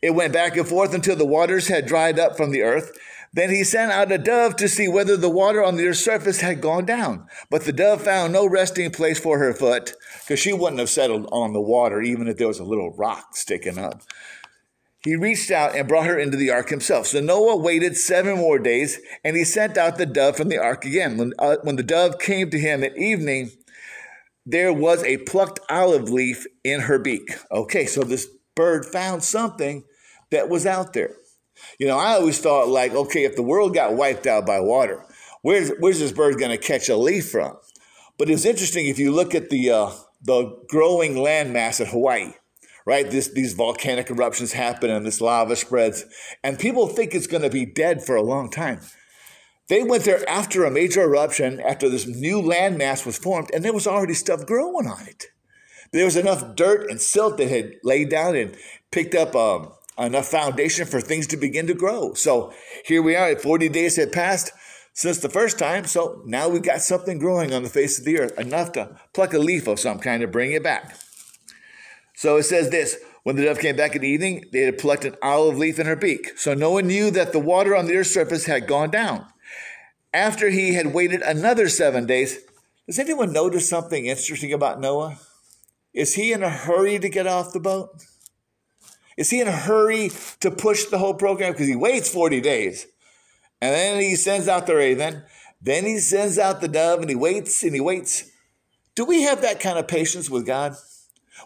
It 0.00 0.10
went 0.10 0.32
back 0.32 0.56
and 0.56 0.66
forth 0.66 0.94
until 0.94 1.16
the 1.16 1.26
waters 1.26 1.68
had 1.68 1.86
dried 1.86 2.18
up 2.18 2.36
from 2.36 2.50
the 2.50 2.62
earth. 2.62 2.92
Then 3.32 3.50
he 3.50 3.62
sent 3.64 3.92
out 3.92 4.10
a 4.10 4.18
dove 4.18 4.56
to 4.56 4.68
see 4.68 4.88
whether 4.88 5.16
the 5.16 5.28
water 5.28 5.62
on 5.62 5.76
the 5.76 5.86
earth's 5.86 6.04
surface 6.04 6.40
had 6.40 6.60
gone 6.60 6.86
down. 6.86 7.26
But 7.50 7.64
the 7.64 7.72
dove 7.72 8.02
found 8.02 8.32
no 8.32 8.48
resting 8.48 8.90
place 8.90 9.20
for 9.20 9.38
her 9.38 9.52
foot, 9.52 9.94
because 10.24 10.40
she 10.40 10.52
wouldn't 10.52 10.80
have 10.80 10.90
settled 10.90 11.28
on 11.30 11.52
the 11.52 11.60
water, 11.60 12.00
even 12.00 12.26
if 12.26 12.38
there 12.38 12.48
was 12.48 12.58
a 12.58 12.64
little 12.64 12.94
rock 12.96 13.36
sticking 13.36 13.78
up. 13.78 14.02
He 15.04 15.14
reached 15.14 15.50
out 15.50 15.76
and 15.76 15.86
brought 15.86 16.06
her 16.06 16.18
into 16.18 16.36
the 16.36 16.50
ark 16.50 16.70
himself. 16.70 17.06
So 17.06 17.20
Noah 17.20 17.56
waited 17.56 17.96
seven 17.96 18.38
more 18.38 18.58
days, 18.58 18.98
and 19.22 19.36
he 19.36 19.44
sent 19.44 19.78
out 19.78 19.96
the 19.96 20.06
dove 20.06 20.36
from 20.36 20.48
the 20.48 20.58
ark 20.58 20.84
again. 20.84 21.16
When, 21.16 21.32
uh, 21.38 21.56
when 21.62 21.76
the 21.76 21.82
dove 21.82 22.18
came 22.18 22.50
to 22.50 22.58
him 22.58 22.82
at 22.82 22.96
evening, 22.96 23.52
there 24.44 24.72
was 24.72 25.04
a 25.04 25.18
plucked 25.18 25.60
olive 25.70 26.08
leaf 26.08 26.46
in 26.64 26.80
her 26.80 26.98
beak. 26.98 27.30
Okay, 27.52 27.86
so 27.86 28.02
this 28.02 28.26
bird 28.56 28.86
found 28.86 29.22
something 29.22 29.84
that 30.30 30.48
was 30.48 30.66
out 30.66 30.94
there. 30.94 31.14
You 31.78 31.86
know, 31.86 31.98
I 31.98 32.14
always 32.14 32.38
thought 32.40 32.68
like, 32.68 32.92
okay, 32.92 33.24
if 33.24 33.36
the 33.36 33.42
world 33.42 33.74
got 33.74 33.94
wiped 33.94 34.26
out 34.26 34.46
by 34.46 34.60
water, 34.60 35.04
where's 35.42 35.70
where's 35.78 36.00
this 36.00 36.12
bird 36.12 36.38
going 36.38 36.50
to 36.50 36.58
catch 36.58 36.88
a 36.88 36.96
leaf 36.96 37.30
from? 37.30 37.56
But 38.18 38.30
it's 38.30 38.44
interesting 38.44 38.86
if 38.86 38.98
you 38.98 39.12
look 39.12 39.34
at 39.34 39.50
the 39.50 39.70
uh, 39.70 39.90
the 40.22 40.58
growing 40.68 41.14
landmass 41.14 41.80
at 41.80 41.88
Hawaii, 41.88 42.32
right? 42.84 43.10
This 43.10 43.28
these 43.28 43.54
volcanic 43.54 44.10
eruptions 44.10 44.52
happen 44.52 44.90
and 44.90 45.06
this 45.06 45.20
lava 45.20 45.56
spreads, 45.56 46.04
and 46.42 46.58
people 46.58 46.88
think 46.88 47.14
it's 47.14 47.26
going 47.26 47.42
to 47.42 47.50
be 47.50 47.66
dead 47.66 48.04
for 48.04 48.16
a 48.16 48.22
long 48.22 48.50
time. 48.50 48.80
They 49.68 49.82
went 49.82 50.04
there 50.04 50.26
after 50.28 50.64
a 50.64 50.70
major 50.70 51.02
eruption, 51.02 51.60
after 51.60 51.90
this 51.90 52.06
new 52.06 52.40
landmass 52.40 53.04
was 53.04 53.18
formed, 53.18 53.50
and 53.52 53.62
there 53.62 53.74
was 53.74 53.86
already 53.86 54.14
stuff 54.14 54.46
growing 54.46 54.86
on 54.86 55.06
it. 55.06 55.26
There 55.92 56.06
was 56.06 56.16
enough 56.16 56.56
dirt 56.56 56.90
and 56.90 57.00
silt 57.00 57.36
that 57.38 57.48
had 57.48 57.74
laid 57.84 58.08
down 58.08 58.34
and 58.34 58.56
picked 58.90 59.14
up 59.14 59.34
um, 59.34 59.72
enough 59.98 60.28
foundation 60.28 60.86
for 60.86 61.00
things 61.00 61.26
to 61.28 61.36
begin 61.36 61.66
to 61.66 61.74
grow. 61.74 62.14
So 62.14 62.52
here 62.84 63.02
we 63.02 63.16
are. 63.16 63.36
40 63.36 63.68
days 63.68 63.96
had 63.96 64.12
passed 64.12 64.52
since 64.92 65.18
the 65.18 65.28
first 65.28 65.58
time. 65.58 65.84
So 65.84 66.22
now 66.24 66.48
we've 66.48 66.62
got 66.62 66.80
something 66.80 67.18
growing 67.18 67.52
on 67.52 67.62
the 67.62 67.68
face 67.68 67.98
of 67.98 68.04
the 68.04 68.18
earth, 68.18 68.38
enough 68.38 68.72
to 68.72 68.96
pluck 69.14 69.32
a 69.32 69.38
leaf 69.38 69.66
of 69.66 69.80
some 69.80 69.98
kind 69.98 70.20
to 70.20 70.28
bring 70.28 70.52
it 70.52 70.62
back. 70.62 70.96
So 72.14 72.36
it 72.36 72.44
says 72.44 72.70
this 72.70 72.96
When 73.22 73.36
the 73.36 73.44
dove 73.44 73.60
came 73.60 73.76
back 73.76 73.94
in 73.94 74.02
the 74.02 74.08
evening, 74.08 74.44
they 74.52 74.62
had 74.62 74.78
plucked 74.78 75.04
an 75.04 75.16
olive 75.22 75.56
leaf 75.56 75.78
in 75.78 75.86
her 75.86 75.96
beak. 75.96 76.38
So 76.38 76.54
Noah 76.54 76.82
knew 76.82 77.10
that 77.10 77.32
the 77.32 77.38
water 77.38 77.76
on 77.76 77.86
the 77.86 77.96
earth's 77.96 78.12
surface 78.12 78.46
had 78.46 78.66
gone 78.66 78.90
down. 78.90 79.26
After 80.12 80.48
he 80.48 80.74
had 80.74 80.94
waited 80.94 81.22
another 81.22 81.68
seven 81.68 82.06
days, 82.06 82.38
does 82.86 82.98
anyone 82.98 83.32
notice 83.32 83.68
something 83.68 84.06
interesting 84.06 84.52
about 84.52 84.80
Noah? 84.80 85.18
Is 85.92 86.14
he 86.14 86.32
in 86.32 86.42
a 86.42 86.48
hurry 86.48 86.98
to 86.98 87.08
get 87.08 87.26
off 87.26 87.52
the 87.52 87.60
boat? 87.60 87.90
Is 89.18 89.30
he 89.30 89.40
in 89.40 89.48
a 89.48 89.52
hurry 89.52 90.12
to 90.38 90.50
push 90.52 90.84
the 90.84 90.98
whole 90.98 91.12
program? 91.12 91.52
Because 91.52 91.66
he 91.66 91.74
waits 91.74 92.08
40 92.08 92.40
days. 92.40 92.86
And 93.60 93.74
then 93.74 94.00
he 94.00 94.14
sends 94.14 94.46
out 94.46 94.68
the 94.68 94.76
raven. 94.76 95.24
Then 95.60 95.84
he 95.84 95.98
sends 95.98 96.38
out 96.38 96.60
the 96.60 96.68
dove 96.68 97.00
and 97.00 97.10
he 97.10 97.16
waits 97.16 97.64
and 97.64 97.74
he 97.74 97.80
waits. 97.80 98.30
Do 98.94 99.04
we 99.04 99.22
have 99.22 99.42
that 99.42 99.58
kind 99.58 99.76
of 99.76 99.88
patience 99.88 100.30
with 100.30 100.46
God? 100.46 100.76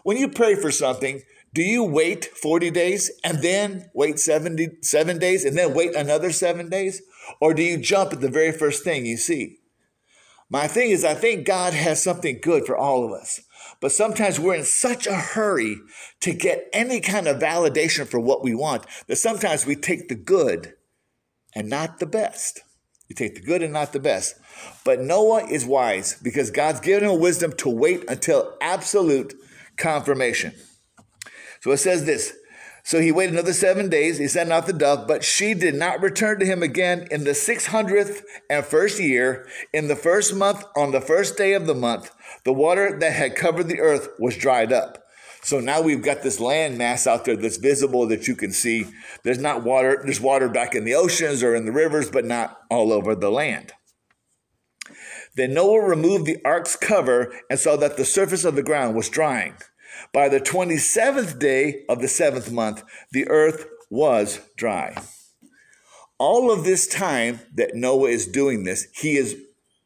When 0.03 0.17
you 0.17 0.27
pray 0.27 0.53
for 0.53 0.69
something, 0.69 1.23
do 1.51 1.63
you 1.63 1.83
wait 1.83 2.25
40 2.25 2.69
days 2.69 3.11
and 3.23 3.39
then 3.41 3.89
wait 3.95 4.19
77 4.19 5.17
days 5.17 5.43
and 5.43 5.57
then 5.57 5.73
wait 5.73 5.95
another 5.95 6.31
seven 6.31 6.69
days? 6.69 7.01
Or 7.41 7.55
do 7.55 7.63
you 7.63 7.77
jump 7.77 8.13
at 8.13 8.21
the 8.21 8.29
very 8.29 8.51
first 8.51 8.83
thing 8.83 9.07
you 9.07 9.17
see? 9.17 9.57
My 10.47 10.67
thing 10.67 10.91
is, 10.91 11.03
I 11.03 11.15
think 11.15 11.47
God 11.47 11.73
has 11.73 12.03
something 12.03 12.39
good 12.39 12.67
for 12.67 12.77
all 12.77 13.03
of 13.03 13.11
us. 13.11 13.41
But 13.83 13.91
sometimes 13.91 14.39
we're 14.39 14.55
in 14.55 14.63
such 14.63 15.07
a 15.07 15.13
hurry 15.13 15.75
to 16.21 16.31
get 16.31 16.69
any 16.71 17.01
kind 17.01 17.27
of 17.27 17.41
validation 17.41 18.07
for 18.07 18.17
what 18.17 18.41
we 18.41 18.55
want 18.55 18.85
that 19.07 19.17
sometimes 19.17 19.65
we 19.65 19.75
take 19.75 20.07
the 20.07 20.15
good 20.15 20.75
and 21.53 21.69
not 21.69 21.99
the 21.99 22.05
best. 22.05 22.61
You 23.09 23.15
take 23.17 23.35
the 23.35 23.41
good 23.41 23.61
and 23.61 23.73
not 23.73 23.91
the 23.91 23.99
best. 23.99 24.35
But 24.85 25.01
Noah 25.01 25.49
is 25.49 25.65
wise 25.65 26.15
because 26.23 26.49
God's 26.49 26.79
given 26.79 27.09
him 27.09 27.19
wisdom 27.19 27.51
to 27.57 27.69
wait 27.69 28.05
until 28.07 28.55
absolute 28.61 29.33
confirmation. 29.75 30.53
So 31.59 31.71
it 31.71 31.77
says 31.79 32.05
this. 32.05 32.37
So 32.85 32.99
he 32.99 33.13
waited 33.13 33.33
another 33.33 33.53
seven 33.53 33.89
days. 33.89 34.17
He 34.17 34.27
sent 34.27 34.51
out 34.51 34.67
the 34.67 34.73
dove, 34.73 35.07
but 35.07 35.23
she 35.23 35.53
did 35.53 35.73
not 35.73 36.01
return 36.01 36.39
to 36.39 36.45
him 36.45 36.61
again 36.61 37.07
in 37.09 37.23
the 37.23 37.31
600th 37.31 38.23
and 38.49 38.65
first 38.65 38.99
year. 38.99 39.47
In 39.71 39.87
the 39.87 39.95
first 39.95 40.35
month, 40.35 40.65
on 40.75 40.91
the 40.91 40.99
first 40.99 41.37
day 41.37 41.53
of 41.53 41.65
the 41.65 41.73
month, 41.73 42.11
the 42.43 42.51
water 42.51 42.97
that 42.99 43.13
had 43.13 43.37
covered 43.37 43.69
the 43.69 43.79
earth 43.79 44.09
was 44.19 44.35
dried 44.35 44.73
up. 44.73 44.99
So 45.43 45.59
now 45.59 45.81
we've 45.81 46.03
got 46.03 46.23
this 46.23 46.39
land 46.39 46.77
mass 46.77 47.07
out 47.07 47.25
there 47.25 47.37
that's 47.37 47.57
visible 47.57 48.05
that 48.07 48.27
you 48.27 48.35
can 48.35 48.51
see. 48.51 48.85
There's 49.23 49.39
not 49.39 49.63
water, 49.63 50.01
there's 50.03 50.21
water 50.21 50.49
back 50.49 50.75
in 50.75 50.83
the 50.83 50.95
oceans 50.95 51.41
or 51.41 51.55
in 51.55 51.65
the 51.65 51.71
rivers, 51.71 52.09
but 52.09 52.25
not 52.25 52.59
all 52.69 52.91
over 52.91 53.15
the 53.15 53.31
land. 53.31 53.73
Then 55.35 55.53
Noah 55.53 55.81
removed 55.81 56.25
the 56.25 56.37
ark's 56.45 56.75
cover 56.75 57.33
and 57.49 57.59
saw 57.59 57.75
that 57.77 57.97
the 57.97 58.05
surface 58.05 58.45
of 58.45 58.55
the 58.55 58.63
ground 58.63 58.95
was 58.95 59.09
drying. 59.09 59.55
By 60.11 60.29
the 60.29 60.39
27th 60.39 61.39
day 61.39 61.85
of 61.89 61.99
the 62.01 62.07
seventh 62.07 62.51
month, 62.51 62.83
the 63.11 63.27
earth 63.27 63.67
was 63.89 64.39
dry. 64.57 64.95
All 66.17 66.51
of 66.51 66.63
this 66.63 66.87
time 66.87 67.39
that 67.55 67.75
Noah 67.75 68.09
is 68.09 68.27
doing 68.27 68.63
this, 68.63 68.87
he 68.93 69.17
is 69.17 69.35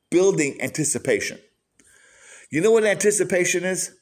building 0.10 0.62
anticipation. 0.62 1.40
You 2.50 2.62
know 2.62 2.72
what 2.72 2.86
anticipation 2.86 3.64
is? 3.64 3.96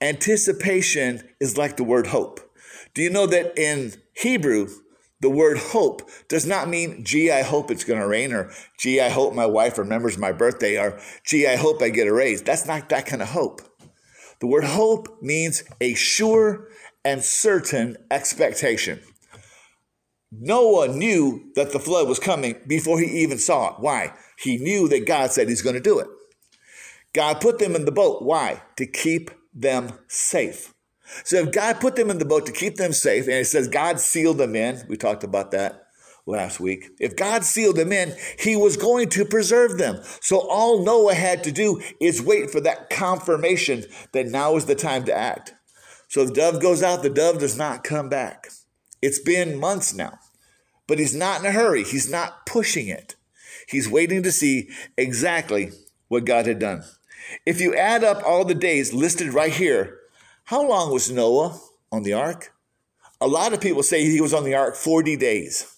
Anticipation 0.00 1.22
is 1.40 1.56
like 1.56 1.76
the 1.76 1.84
word 1.84 2.08
hope. 2.08 2.40
Do 2.94 3.02
you 3.02 3.10
know 3.10 3.26
that 3.26 3.58
in 3.58 3.94
Hebrew, 4.12 4.68
the 5.20 5.30
word 5.30 5.58
hope 5.58 6.08
does 6.28 6.46
not 6.46 6.68
mean, 6.68 7.04
gee, 7.04 7.32
I 7.32 7.42
hope 7.42 7.70
it's 7.70 7.84
going 7.84 8.00
to 8.00 8.06
rain, 8.06 8.32
or 8.32 8.50
gee, 8.78 9.00
I 9.00 9.08
hope 9.08 9.34
my 9.34 9.46
wife 9.46 9.78
remembers 9.78 10.18
my 10.18 10.32
birthday, 10.32 10.78
or 10.78 11.00
gee, 11.24 11.46
I 11.46 11.56
hope 11.56 11.80
I 11.82 11.88
get 11.88 12.06
a 12.06 12.12
raise. 12.12 12.42
That's 12.42 12.66
not 12.66 12.88
that 12.90 13.06
kind 13.06 13.22
of 13.22 13.28
hope. 13.28 13.62
The 14.40 14.46
word 14.46 14.64
hope 14.64 15.22
means 15.22 15.64
a 15.80 15.94
sure 15.94 16.68
and 17.04 17.22
certain 17.22 17.96
expectation. 18.10 19.00
Noah 20.32 20.88
knew 20.88 21.50
that 21.54 21.72
the 21.72 21.78
flood 21.78 22.08
was 22.08 22.18
coming 22.18 22.56
before 22.66 22.98
he 22.98 23.06
even 23.22 23.38
saw 23.38 23.70
it. 23.70 23.80
Why? 23.80 24.12
He 24.38 24.56
knew 24.56 24.88
that 24.88 25.06
God 25.06 25.30
said 25.30 25.48
he's 25.48 25.62
going 25.62 25.74
to 25.74 25.80
do 25.80 26.00
it. 26.00 26.08
God 27.12 27.40
put 27.40 27.58
them 27.58 27.76
in 27.76 27.84
the 27.84 27.92
boat. 27.92 28.22
Why? 28.22 28.62
To 28.76 28.86
keep 28.86 29.30
them 29.54 29.92
safe. 30.08 30.74
So 31.22 31.36
if 31.36 31.52
God 31.52 31.80
put 31.80 31.96
them 31.96 32.10
in 32.10 32.18
the 32.18 32.24
boat 32.24 32.46
to 32.46 32.52
keep 32.52 32.76
them 32.76 32.92
safe, 32.92 33.24
and 33.24 33.34
it 33.34 33.46
says 33.46 33.68
God 33.68 34.00
sealed 34.00 34.38
them 34.38 34.56
in, 34.56 34.82
we 34.88 34.96
talked 34.96 35.22
about 35.22 35.52
that 35.52 35.83
last 36.26 36.60
week. 36.60 36.90
If 36.98 37.16
God 37.16 37.44
sealed 37.44 37.76
them 37.76 37.92
in, 37.92 38.14
he 38.38 38.56
was 38.56 38.76
going 38.76 39.10
to 39.10 39.24
preserve 39.24 39.78
them. 39.78 40.00
So 40.20 40.38
all 40.38 40.82
Noah 40.82 41.14
had 41.14 41.44
to 41.44 41.52
do 41.52 41.82
is 42.00 42.22
wait 42.22 42.50
for 42.50 42.60
that 42.60 42.90
confirmation 42.90 43.84
that 44.12 44.26
now 44.26 44.56
is 44.56 44.66
the 44.66 44.74
time 44.74 45.04
to 45.04 45.14
act. 45.14 45.54
So 46.08 46.24
the 46.24 46.32
dove 46.32 46.62
goes 46.62 46.82
out, 46.82 47.02
the 47.02 47.10
dove 47.10 47.40
does 47.40 47.58
not 47.58 47.84
come 47.84 48.08
back. 48.08 48.48
It's 49.02 49.18
been 49.18 49.58
months 49.58 49.94
now, 49.94 50.18
but 50.86 50.98
he's 50.98 51.14
not 51.14 51.40
in 51.40 51.46
a 51.46 51.52
hurry. 51.52 51.84
He's 51.84 52.10
not 52.10 52.46
pushing 52.46 52.88
it. 52.88 53.16
He's 53.68 53.88
waiting 53.88 54.22
to 54.22 54.32
see 54.32 54.70
exactly 54.96 55.72
what 56.08 56.24
God 56.24 56.46
had 56.46 56.58
done. 56.58 56.84
If 57.44 57.60
you 57.60 57.74
add 57.74 58.04
up 58.04 58.22
all 58.24 58.44
the 58.44 58.54
days 58.54 58.92
listed 58.92 59.34
right 59.34 59.52
here, 59.52 59.98
how 60.44 60.66
long 60.66 60.92
was 60.92 61.10
Noah 61.10 61.58
on 61.90 62.02
the 62.02 62.12
ark? 62.12 62.52
A 63.20 63.26
lot 63.26 63.52
of 63.52 63.60
people 63.60 63.82
say 63.82 64.04
he 64.04 64.20
was 64.20 64.34
on 64.34 64.44
the 64.44 64.54
ark 64.54 64.76
40 64.76 65.16
days. 65.16 65.73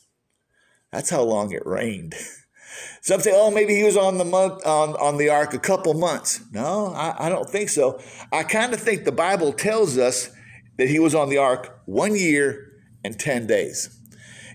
That's 0.96 1.10
how 1.10 1.24
long 1.24 1.52
it 1.52 1.66
rained. 1.66 2.14
Some 3.02 3.20
say, 3.20 3.30
oh, 3.34 3.50
maybe 3.50 3.74
he 3.74 3.84
was 3.84 3.98
on 3.98 4.16
the 4.16 4.24
month 4.24 4.66
on, 4.66 4.94
on 4.94 5.18
the 5.18 5.28
ark 5.28 5.52
a 5.52 5.58
couple 5.58 5.92
months. 5.92 6.40
No, 6.52 6.86
I, 6.94 7.26
I 7.26 7.28
don't 7.28 7.50
think 7.50 7.68
so. 7.68 8.00
I 8.32 8.44
kind 8.44 8.72
of 8.72 8.80
think 8.80 9.04
the 9.04 9.12
Bible 9.12 9.52
tells 9.52 9.98
us 9.98 10.30
that 10.78 10.88
he 10.88 10.98
was 10.98 11.14
on 11.14 11.28
the 11.28 11.36
ark 11.36 11.82
one 11.84 12.16
year 12.16 12.72
and 13.04 13.20
10 13.20 13.46
days. 13.46 13.94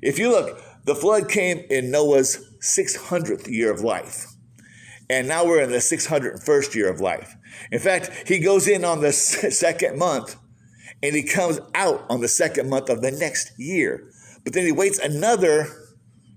If 0.02 0.18
you 0.18 0.32
look, 0.32 0.60
the 0.84 0.96
flood 0.96 1.30
came 1.30 1.60
in 1.70 1.92
Noah's 1.92 2.44
600th 2.60 3.48
year 3.48 3.72
of 3.72 3.82
life. 3.82 4.26
And 5.12 5.28
now 5.28 5.46
we're 5.46 5.62
in 5.62 5.70
the 5.70 5.78
601st 5.78 6.74
year 6.74 6.90
of 6.90 7.00
life. 7.00 7.36
In 7.72 7.78
fact, 7.78 8.28
he 8.28 8.40
goes 8.40 8.68
in 8.68 8.84
on 8.84 9.02
the 9.02 9.12
second 9.12 10.00
month 10.00 10.38
and 11.04 11.16
he 11.16 11.22
comes 11.22 11.60
out 11.76 12.04
on 12.10 12.22
the 12.22 12.28
second 12.28 12.68
month 12.68 12.90
of 12.90 13.04
the 13.04 13.12
next 13.12 13.52
year. 13.60 14.10
But 14.44 14.54
then 14.54 14.66
he 14.66 14.72
waits 14.72 14.98
another 14.98 15.68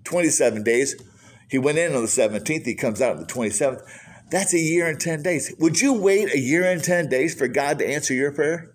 27 0.05 0.63
days. 0.63 0.97
He 1.49 1.59
went 1.59 1.79
in 1.79 1.95
on 1.95 2.03
the 2.03 2.09
17th, 2.09 2.67
he 2.67 2.75
comes 2.75 3.01
out 3.01 3.17
on 3.17 3.21
the 3.21 3.27
27th. 3.27 3.83
That's 4.31 4.55
a 4.55 4.59
year 4.59 4.87
and 4.87 4.99
10 4.99 5.23
days. 5.23 5.55
Would 5.59 5.81
you 5.81 5.93
wait 5.93 6.33
a 6.33 6.39
year 6.39 6.65
and 6.65 6.83
10 6.83 7.09
days 7.09 7.35
for 7.35 7.47
God 7.47 7.79
to 7.79 7.87
answer 7.87 8.15
your 8.15 8.33
prayer? 8.33 8.75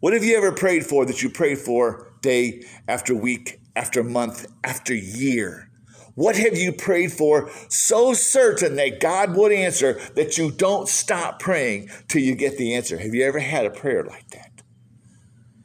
What 0.00 0.12
have 0.12 0.24
you 0.24 0.36
ever 0.36 0.52
prayed 0.52 0.86
for 0.86 1.04
that 1.04 1.22
you 1.22 1.28
prayed 1.28 1.58
for 1.58 2.12
day 2.22 2.62
after 2.86 3.14
week, 3.14 3.60
after 3.74 4.04
month, 4.04 4.46
after 4.62 4.94
year? 4.94 5.68
What 6.14 6.36
have 6.36 6.56
you 6.56 6.72
prayed 6.72 7.12
for 7.12 7.50
so 7.68 8.12
certain 8.14 8.76
that 8.76 9.00
God 9.00 9.36
would 9.36 9.52
answer 9.52 10.00
that 10.14 10.38
you 10.38 10.50
don't 10.50 10.88
stop 10.88 11.38
praying 11.38 11.90
till 12.08 12.22
you 12.22 12.34
get 12.34 12.58
the 12.58 12.74
answer? 12.74 12.98
Have 12.98 13.14
you 13.14 13.24
ever 13.24 13.38
had 13.38 13.66
a 13.66 13.70
prayer 13.70 14.04
like 14.04 14.30
that? 14.30 14.62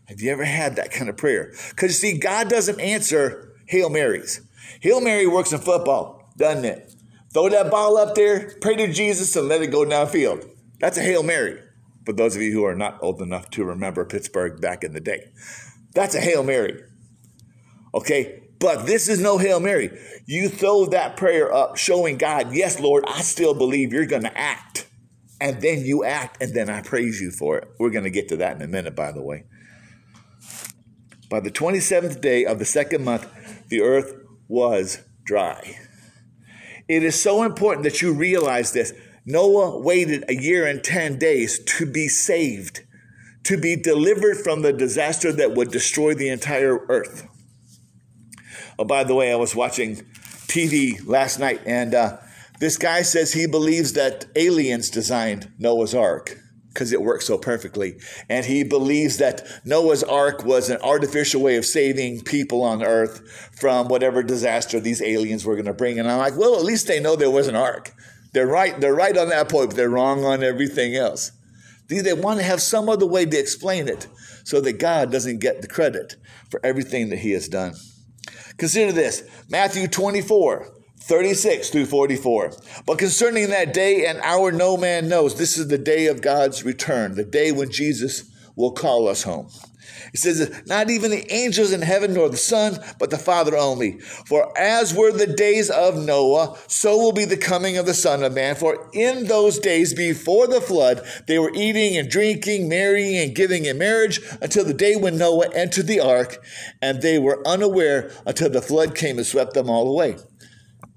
Have 0.05 0.22
you 0.22 0.32
ever 0.32 0.43
had 0.43 0.75
that 0.75 0.91
kind 0.91 1.10
of 1.10 1.17
prayer? 1.17 1.53
Because 1.70 1.98
see, 2.00 2.17
God 2.17 2.50
doesn't 2.50 2.79
answer 2.79 3.52
Hail 3.65 3.89
Marys. 3.89 4.41
Hail 4.82 5.01
Mary 5.01 5.27
works 5.27 5.51
in 5.51 5.60
football, 5.60 6.32
doesn't 6.38 6.65
it? 6.65 6.93
Throw 7.34 7.50
that 7.50 7.72
ball 7.72 7.98
up 7.98 8.15
there, 8.15 8.55
pray 8.62 8.75
to 8.75 8.91
Jesus, 8.91 9.36
and 9.36 9.48
let 9.48 9.62
it 9.62 9.67
go 9.67 9.86
downfield. 9.86 10.48
That's 10.79 10.98
a 10.98 11.01
Hail 11.01 11.24
Mary. 11.24 11.60
For 12.05 12.13
those 12.13 12.36
of 12.36 12.41
you 12.41 12.51
who 12.51 12.65
are 12.65 12.75
not 12.75 13.00
old 13.01 13.22
enough 13.22 13.50
to 13.51 13.63
remember 13.63 14.05
Pittsburgh 14.05 14.60
back 14.62 14.84
in 14.84 14.93
the 14.93 15.00
day, 15.00 15.32
that's 15.93 16.15
a 16.15 16.22
Hail 16.22 16.43
Mary. 16.43 16.84
Okay, 17.96 18.43
but 18.60 18.86
this 18.86 19.08
is 19.08 19.20
no 19.20 19.38
Hail 19.38 19.60
Mary. 19.60 19.98
You 20.25 20.50
throw 20.50 20.86
that 20.88 21.17
prayer 21.17 21.53
up, 21.53 21.77
showing 21.77 22.17
God, 22.17 22.53
yes, 22.53 22.79
Lord, 22.79 23.03
I 23.08 23.22
still 23.22 23.53
believe 23.53 23.93
you're 23.93 24.05
going 24.05 24.24
to 24.24 24.38
act. 24.38 24.88
And 25.41 25.62
then 25.62 25.84
you 25.84 26.03
act, 26.03 26.41
and 26.41 26.53
then 26.53 26.70
I 26.70 26.82
praise 26.82 27.20
you 27.20 27.29
for 27.32 27.58
it. 27.58 27.67
We're 27.79 27.89
going 27.89 28.05
to 28.05 28.10
get 28.10 28.29
to 28.29 28.38
that 28.38 28.55
in 28.55 28.62
a 28.62 28.67
minute, 28.67 28.96
by 28.96 29.12
the 29.12 29.22
way. 29.22 29.46
By 31.29 31.39
the 31.39 31.51
27th 31.51 32.22
day 32.22 32.46
of 32.46 32.60
the 32.60 32.65
second 32.65 33.03
month, 33.03 33.27
the 33.74 33.82
earth 33.82 34.13
was 34.48 35.00
dry. 35.24 35.80
It 36.88 37.01
is 37.01 37.20
so 37.20 37.42
important 37.42 37.84
that 37.86 38.03
you 38.03 38.13
realize 38.13 38.72
this. 38.72 38.94
Noah 39.25 39.80
waited 39.80 40.25
a 40.30 40.36
year 40.36 40.68
and 40.68 40.84
10 40.84 41.18
days 41.18 41.58
to 41.63 41.88
be 41.88 42.08
saved, 42.08 42.82
to 43.46 43.58
be 43.58 43.75
delivered 43.75 44.38
from 44.38 44.62
the 44.62 44.72
disaster 44.72 45.32
that 45.32 45.56
would 45.56 45.72
destroy 45.72 46.13
the 46.13 46.30
entire 46.30 46.86
earth. 46.88 47.27
Oh, 48.77 48.86
by 48.86 49.03
the 49.03 49.15
way, 49.15 49.32
I 49.32 49.38
was 49.38 49.56
watching 49.56 49.96
TV 50.46 51.03
last 51.03 51.39
night, 51.39 51.62
and 51.65 51.96
uh, 51.96 52.18
this 52.60 52.77
guy 52.77 53.01
says 53.01 53.34
he 53.34 53.48
believes 53.48 53.94
that 53.94 54.27
aliens 54.36 54.92
designed 54.92 55.51
Noah's 55.58 55.96
Ark 55.96 56.38
because 56.74 56.92
it 56.92 57.01
works 57.01 57.27
so 57.27 57.38
perfectly. 57.38 57.96
And 58.30 58.46
he 58.46 58.63
believes 58.63 59.18
that 59.18 59.46
Noah's 59.63 60.03
Ark 60.03 60.44
was 60.44 60.70
an 60.70 60.82
artificial 60.82 61.42
way 61.42 61.56
of 61.56 61.65
saving 61.65 62.22
people 62.22 62.63
on 62.63 62.84
earth 62.84 63.51
from 63.56 63.88
whatever 63.88 64.24
disaster 64.24 64.80
these 64.80 65.01
aliens 65.01 65.46
were 65.46 65.56
going 65.56 65.65
to 65.65 65.74
bring. 65.74 66.00
And 66.00 66.10
I'm 66.10 66.18
like, 66.18 66.38
well, 66.38 66.56
at 66.56 66.63
least 66.63 66.88
they 66.88 67.00
know 67.00 67.15
there 67.15 67.30
was 67.30 67.48
an 67.48 67.56
ark. 67.56 67.94
They're 68.34 68.48
right. 68.48 68.80
They're 68.80 68.96
right 68.96 69.15
on 69.15 69.30
that 69.30 69.50
point, 69.50 69.70
but 69.70 69.77
they're 69.77 69.89
wrong 69.89 70.25
on 70.25 70.44
everything 70.44 70.96
else. 70.96 71.32
They 71.88 72.13
want 72.13 72.39
to 72.39 72.46
have 72.46 72.62
some 72.62 72.89
other 72.89 73.06
way 73.06 73.25
to 73.25 73.38
explain 73.38 73.88
it 73.88 74.08
so 74.44 74.60
that 74.62 74.80
God 74.80 75.12
doesn't 75.12 75.39
get 75.39 75.62
the 75.62 75.68
credit 75.68 76.15
for 76.50 76.60
everything 76.65 77.10
that 77.10 77.20
he 77.20 77.32
has 77.32 77.48
done. 77.48 77.75
Consider 78.58 78.92
this 78.92 79.24
Matthew 79.50 79.88
24, 79.88 80.74
36 81.03 81.69
through 81.69 81.86
44. 81.86 82.53
But 82.86 82.98
concerning 82.98 83.50
that 83.50 83.74
day 83.74 84.05
and 84.05 84.22
hour, 84.22 84.53
no 84.53 84.77
man 84.77 85.10
knows. 85.10 85.36
This 85.36 85.57
is 85.57 85.67
the 85.67 85.77
day 85.77 86.07
of 86.07 86.22
God's 86.22 86.63
return, 86.63 87.15
the 87.15 87.25
day 87.25 87.51
when 87.51 87.69
Jesus 87.69 88.31
will 88.55 88.72
call 88.72 89.10
us 89.10 89.24
home. 89.24 89.50
It 90.13 90.19
says, 90.19 90.63
Not 90.65 90.89
even 90.89 91.12
the 91.12 91.31
angels 91.31 91.74
in 91.74 91.81
heaven, 91.81 92.13
nor 92.13 92.29
the 92.29 92.38
Son, 92.38 92.79
but 93.00 93.10
the 93.10 93.17
Father 93.17 93.57
only. 93.57 94.00
For 94.00 94.57
as 94.57 94.93
were 94.93 95.12
the 95.12 95.27
days 95.27 95.69
of 95.69 95.98
Noah, 95.98 96.57
so 96.67 96.98
will 96.98 97.12
be 97.12 97.25
the 97.25 97.38
coming 97.38 97.77
of 97.77 97.86
the 97.86 97.93
Son 97.93 98.24
of 98.24 98.33
Man. 98.33 98.55
For 98.55 98.89
in 98.93 99.25
those 99.25 99.60
days 99.60 99.93
before 99.93 100.48
the 100.48 100.62
flood, 100.62 101.05
they 101.27 101.39
were 101.39 101.51
eating 101.53 101.98
and 101.98 102.10
drinking, 102.10 102.69
marrying 102.69 103.17
and 103.17 103.36
giving 103.36 103.65
in 103.65 103.77
marriage, 103.77 104.22
until 104.41 104.63
the 104.63 104.74
day 104.74 104.95
when 104.95 105.17
Noah 105.17 105.50
entered 105.53 105.88
the 105.88 106.00
ark, 106.00 106.38
and 106.81 107.01
they 107.01 107.19
were 107.19 107.45
unaware 107.45 108.12
until 108.25 108.50
the 108.50 108.62
flood 108.62 108.95
came 108.95 109.17
and 109.17 109.27
swept 109.27 109.53
them 109.53 109.69
all 109.69 109.89
away. 109.89 110.15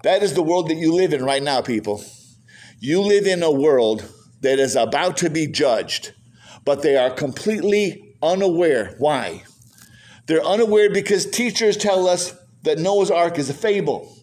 That 0.03 0.23
is 0.23 0.33
the 0.33 0.43
world 0.43 0.69
that 0.69 0.75
you 0.77 0.93
live 0.93 1.13
in 1.13 1.23
right 1.23 1.41
now, 1.41 1.61
people. 1.61 2.03
You 2.79 3.01
live 3.01 3.25
in 3.25 3.41
a 3.41 3.51
world 3.51 4.11
that 4.41 4.59
is 4.59 4.75
about 4.75 5.17
to 5.17 5.29
be 5.29 5.47
judged, 5.47 6.13
but 6.63 6.83
they 6.83 6.95
are 6.95 7.09
completely 7.09 8.15
unaware. 8.21 8.95
Why? 8.99 9.43
They're 10.27 10.45
unaware 10.45 10.91
because 10.91 11.25
teachers 11.25 11.77
tell 11.77 12.07
us 12.07 12.35
that 12.63 12.77
Noah's 12.77 13.09
Ark 13.09 13.39
is 13.39 13.49
a 13.49 13.53
fable. 13.53 14.13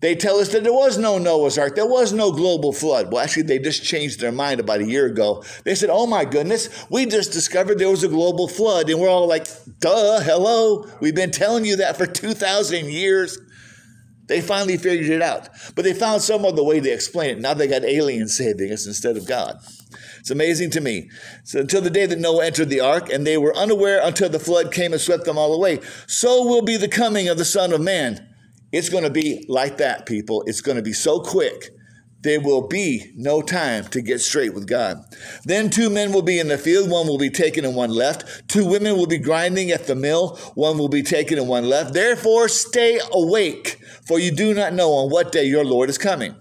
They 0.00 0.16
tell 0.16 0.38
us 0.38 0.48
that 0.48 0.64
there 0.64 0.72
was 0.72 0.98
no 0.98 1.16
Noah's 1.18 1.56
Ark, 1.56 1.76
there 1.76 1.86
was 1.86 2.12
no 2.12 2.32
global 2.32 2.72
flood. 2.72 3.12
Well, 3.12 3.22
actually, 3.22 3.44
they 3.44 3.60
just 3.60 3.84
changed 3.84 4.18
their 4.18 4.32
mind 4.32 4.58
about 4.58 4.80
a 4.80 4.84
year 4.84 5.06
ago. 5.06 5.44
They 5.64 5.76
said, 5.76 5.90
Oh 5.90 6.08
my 6.08 6.24
goodness, 6.24 6.68
we 6.90 7.06
just 7.06 7.32
discovered 7.32 7.78
there 7.78 7.88
was 7.88 8.02
a 8.02 8.08
global 8.08 8.48
flood. 8.48 8.90
And 8.90 9.00
we're 9.00 9.08
all 9.08 9.28
like, 9.28 9.46
Duh, 9.78 10.20
hello. 10.20 10.88
We've 11.00 11.14
been 11.14 11.30
telling 11.30 11.64
you 11.64 11.76
that 11.76 11.96
for 11.96 12.06
2,000 12.06 12.90
years. 12.90 13.38
They 14.32 14.40
finally 14.40 14.78
figured 14.78 15.10
it 15.10 15.20
out. 15.20 15.50
But 15.74 15.84
they 15.84 15.92
found 15.92 16.22
some 16.22 16.46
other 16.46 16.64
way 16.64 16.80
to 16.80 16.88
explain 16.88 17.28
it. 17.28 17.40
Now 17.40 17.52
they 17.52 17.66
got 17.66 17.84
aliens 17.84 18.34
saving 18.34 18.72
us 18.72 18.86
instead 18.86 19.18
of 19.18 19.26
God. 19.26 19.58
It's 20.20 20.30
amazing 20.30 20.70
to 20.70 20.80
me. 20.80 21.10
So 21.44 21.60
until 21.60 21.82
the 21.82 21.90
day 21.90 22.06
that 22.06 22.18
Noah 22.18 22.46
entered 22.46 22.70
the 22.70 22.80
ark, 22.80 23.12
and 23.12 23.26
they 23.26 23.36
were 23.36 23.54
unaware 23.54 24.00
until 24.02 24.30
the 24.30 24.38
flood 24.38 24.72
came 24.72 24.94
and 24.94 25.02
swept 25.02 25.26
them 25.26 25.36
all 25.36 25.52
away, 25.52 25.80
so 26.06 26.46
will 26.46 26.62
be 26.62 26.78
the 26.78 26.88
coming 26.88 27.28
of 27.28 27.36
the 27.36 27.44
Son 27.44 27.74
of 27.74 27.82
Man. 27.82 28.26
It's 28.72 28.88
going 28.88 29.04
to 29.04 29.10
be 29.10 29.44
like 29.50 29.76
that, 29.76 30.06
people. 30.06 30.44
It's 30.46 30.62
going 30.62 30.78
to 30.78 30.82
be 30.82 30.94
so 30.94 31.20
quick. 31.20 31.68
There 32.22 32.40
will 32.40 32.66
be 32.66 33.12
no 33.16 33.42
time 33.42 33.84
to 33.86 34.00
get 34.00 34.20
straight 34.20 34.54
with 34.54 34.68
God. 34.68 35.04
Then 35.44 35.70
two 35.70 35.90
men 35.90 36.12
will 36.12 36.22
be 36.22 36.38
in 36.38 36.48
the 36.48 36.58
field, 36.58 36.90
one 36.90 37.06
will 37.06 37.18
be 37.18 37.30
taken 37.30 37.64
and 37.64 37.74
one 37.74 37.90
left. 37.90 38.48
Two 38.48 38.64
women 38.64 38.96
will 38.96 39.06
be 39.06 39.18
grinding 39.18 39.70
at 39.70 39.86
the 39.86 39.94
mill, 39.94 40.36
one 40.54 40.78
will 40.78 40.88
be 40.88 41.02
taken 41.02 41.38
and 41.38 41.48
one 41.48 41.68
left. 41.68 41.94
Therefore, 41.94 42.48
stay 42.48 43.00
awake 43.12 43.78
for 44.06 44.18
you 44.18 44.32
do 44.32 44.52
not 44.52 44.74
know 44.74 44.92
on 44.92 45.10
what 45.10 45.32
day 45.32 45.44
your 45.44 45.64
Lord 45.64 45.88
is 45.88 45.98
coming. 45.98 46.34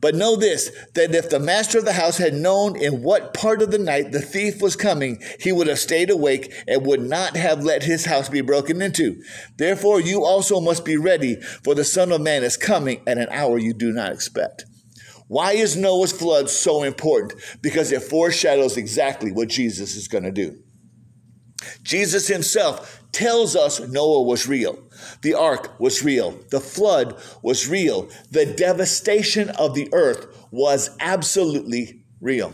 But 0.00 0.14
know 0.14 0.36
this, 0.36 0.70
that 0.94 1.14
if 1.14 1.28
the 1.28 1.40
master 1.40 1.78
of 1.78 1.84
the 1.84 1.92
house 1.92 2.18
had 2.18 2.34
known 2.34 2.76
in 2.76 3.02
what 3.02 3.34
part 3.34 3.60
of 3.60 3.70
the 3.70 3.78
night 3.78 4.12
the 4.12 4.20
thief 4.20 4.62
was 4.62 4.76
coming, 4.76 5.20
he 5.40 5.52
would 5.52 5.66
have 5.66 5.78
stayed 5.78 6.10
awake 6.10 6.52
and 6.66 6.86
would 6.86 7.02
not 7.02 7.36
have 7.36 7.64
let 7.64 7.82
his 7.82 8.04
house 8.04 8.28
be 8.28 8.40
broken 8.40 8.80
into. 8.80 9.20
Therefore, 9.56 10.00
you 10.00 10.24
also 10.24 10.60
must 10.60 10.84
be 10.84 10.96
ready, 10.96 11.36
for 11.36 11.74
the 11.74 11.84
Son 11.84 12.12
of 12.12 12.20
Man 12.20 12.44
is 12.44 12.56
coming 12.56 13.02
at 13.06 13.18
an 13.18 13.28
hour 13.30 13.58
you 13.58 13.74
do 13.74 13.92
not 13.92 14.12
expect. 14.12 14.64
Why 15.28 15.52
is 15.52 15.76
Noah's 15.76 16.12
flood 16.12 16.50
so 16.50 16.82
important? 16.82 17.40
Because 17.60 17.92
it 17.92 18.02
foreshadows 18.02 18.76
exactly 18.76 19.30
what 19.30 19.48
Jesus 19.48 19.94
is 19.94 20.08
going 20.08 20.24
to 20.24 20.32
do. 20.32 20.58
Jesus 21.82 22.28
himself 22.28 23.02
tells 23.12 23.54
us 23.56 23.80
Noah 23.80 24.22
was 24.22 24.46
real. 24.46 24.78
The 25.22 25.34
ark 25.34 25.78
was 25.78 26.02
real. 26.02 26.38
The 26.50 26.60
flood 26.60 27.20
was 27.42 27.68
real. 27.68 28.08
The 28.30 28.46
devastation 28.46 29.50
of 29.50 29.74
the 29.74 29.88
earth 29.92 30.46
was 30.50 30.90
absolutely 31.00 32.04
real. 32.20 32.52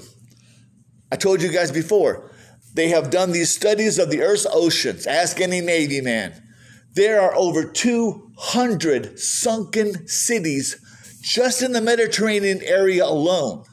I 1.13 1.17
told 1.17 1.43
you 1.43 1.53
guys 1.53 1.71
before, 1.71 2.31
they 2.75 2.89
have 2.89 3.11
done 3.11 3.31
these 3.31 3.55
studies 3.55 3.99
of 3.99 4.11
the 4.11 4.23
earth's 4.23 4.47
oceans. 4.53 5.07
Ask 5.07 5.41
any 5.41 5.61
Navy 5.61 6.01
man. 6.01 6.43
There 6.95 7.21
are 7.21 7.35
over 7.35 7.65
200 7.65 9.19
sunken 9.19 10.09
cities 10.09 10.81
just 11.25 11.63
in 11.63 11.73
the 11.73 11.81
Mediterranean 11.81 12.61
area 12.63 13.03
alone 13.03 13.65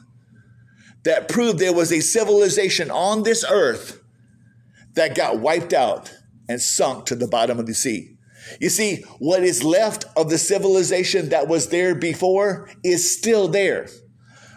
that 1.04 1.28
proved 1.28 1.58
there 1.58 1.74
was 1.74 1.92
a 1.92 2.00
civilization 2.00 2.90
on 2.90 3.24
this 3.24 3.44
earth 3.48 4.00
that 4.94 5.14
got 5.14 5.38
wiped 5.38 5.74
out 5.74 6.14
and 6.48 6.60
sunk 6.60 7.04
to 7.04 7.14
the 7.14 7.28
bottom 7.28 7.58
of 7.58 7.66
the 7.66 7.74
sea. 7.74 8.16
You 8.58 8.70
see, 8.70 9.02
what 9.18 9.42
is 9.42 9.62
left 9.62 10.06
of 10.16 10.30
the 10.30 10.38
civilization 10.38 11.28
that 11.28 11.46
was 11.46 11.68
there 11.68 11.94
before 11.94 12.70
is 12.82 13.18
still 13.18 13.48
there. 13.48 13.86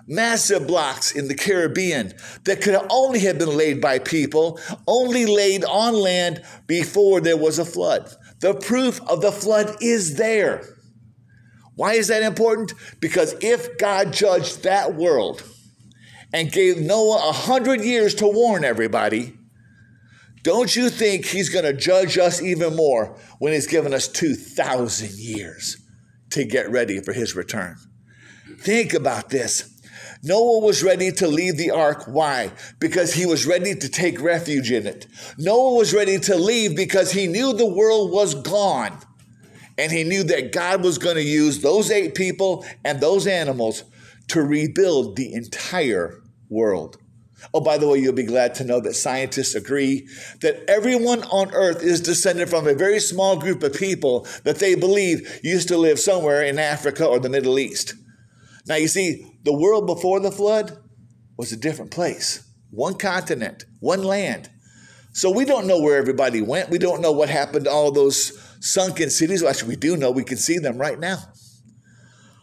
Massive 0.07 0.65
blocks 0.65 1.11
in 1.11 1.27
the 1.27 1.35
Caribbean 1.35 2.13
that 2.45 2.61
could 2.61 2.79
only 2.89 3.19
have 3.19 3.37
been 3.37 3.57
laid 3.57 3.81
by 3.81 3.99
people, 3.99 4.59
only 4.87 5.25
laid 5.25 5.65
on 5.65 5.95
land 5.95 6.43
before 6.65 7.19
there 7.19 7.37
was 7.37 7.59
a 7.59 7.65
flood. 7.65 8.09
The 8.39 8.53
proof 8.53 9.01
of 9.09 9.21
the 9.21 9.31
flood 9.33 9.75
is 9.81 10.15
there. 10.15 10.74
Why 11.75 11.93
is 11.93 12.07
that 12.07 12.23
important? 12.23 12.73
Because 12.99 13.35
if 13.41 13.77
God 13.77 14.13
judged 14.13 14.63
that 14.63 14.95
world 14.95 15.43
and 16.33 16.51
gave 16.51 16.77
Noah 16.79 17.29
a 17.29 17.33
hundred 17.33 17.81
years 17.81 18.15
to 18.15 18.27
warn 18.27 18.63
everybody, 18.63 19.33
don't 20.41 20.75
you 20.75 20.89
think 20.89 21.25
he's 21.25 21.49
going 21.49 21.65
to 21.65 21.73
judge 21.73 22.17
us 22.17 22.41
even 22.41 22.75
more 22.75 23.17
when 23.39 23.51
he's 23.51 23.67
given 23.67 23.93
us 23.93 24.07
2,000 24.07 25.11
years 25.13 25.77
to 26.29 26.45
get 26.45 26.69
ready 26.69 27.01
for 27.01 27.13
his 27.13 27.35
return? 27.35 27.75
Think 28.59 28.93
about 28.93 29.29
this. 29.29 29.71
Noah 30.23 30.59
was 30.59 30.83
ready 30.83 31.11
to 31.13 31.27
leave 31.27 31.57
the 31.57 31.71
ark. 31.71 32.05
Why? 32.07 32.51
Because 32.79 33.13
he 33.13 33.25
was 33.25 33.45
ready 33.45 33.75
to 33.75 33.89
take 33.89 34.21
refuge 34.21 34.71
in 34.71 34.87
it. 34.87 35.07
Noah 35.37 35.75
was 35.75 35.93
ready 35.93 36.19
to 36.19 36.35
leave 36.35 36.75
because 36.75 37.11
he 37.11 37.27
knew 37.27 37.53
the 37.53 37.65
world 37.65 38.11
was 38.11 38.33
gone. 38.33 38.97
And 39.77 39.91
he 39.91 40.03
knew 40.03 40.23
that 40.23 40.53
God 40.53 40.83
was 40.83 40.97
going 40.97 41.15
to 41.15 41.23
use 41.23 41.61
those 41.61 41.91
eight 41.91 42.15
people 42.15 42.65
and 42.83 42.99
those 42.99 43.27
animals 43.27 43.83
to 44.29 44.41
rebuild 44.41 45.15
the 45.15 45.33
entire 45.33 46.21
world. 46.49 46.97
Oh, 47.53 47.61
by 47.61 47.77
the 47.77 47.87
way, 47.87 47.99
you'll 47.99 48.13
be 48.13 48.23
glad 48.23 48.55
to 48.55 48.63
know 48.63 48.79
that 48.79 48.95
scientists 48.95 49.55
agree 49.55 50.07
that 50.41 50.63
everyone 50.67 51.23
on 51.23 51.53
earth 51.53 51.83
is 51.83 52.01
descended 52.01 52.49
from 52.49 52.67
a 52.67 52.73
very 52.73 52.99
small 52.99 53.37
group 53.37 53.61
of 53.61 53.73
people 53.73 54.25
that 54.43 54.59
they 54.59 54.75
believe 54.75 55.39
used 55.43 55.67
to 55.67 55.77
live 55.77 55.99
somewhere 55.99 56.43
in 56.43 56.57
Africa 56.57 57.05
or 57.05 57.19
the 57.19 57.29
Middle 57.29 57.59
East. 57.59 57.93
Now, 58.67 58.75
you 58.75 58.87
see, 58.87 59.27
the 59.43 59.53
world 59.53 59.85
before 59.85 60.19
the 60.19 60.31
flood 60.31 60.77
was 61.37 61.51
a 61.51 61.57
different 61.57 61.91
place 61.91 62.41
one 62.71 62.95
continent, 62.95 63.63
one 63.79 64.03
land. 64.03 64.49
So 65.13 65.31
we 65.31 65.45
don't 65.45 65.67
know 65.67 65.79
where 65.79 65.97
everybody 65.97 66.41
went. 66.41 66.69
We 66.69 66.77
don't 66.77 67.01
know 67.01 67.13
what 67.13 67.29
happened 67.29 67.65
to 67.65 67.71
all 67.71 67.91
those 67.91 68.37
sunken 68.59 69.09
cities. 69.09 69.43
Actually, 69.43 69.69
we 69.69 69.75
do 69.75 69.97
know. 69.97 70.11
We 70.11 70.23
can 70.23 70.37
see 70.37 70.57
them 70.57 70.77
right 70.77 70.99
now. 70.99 71.19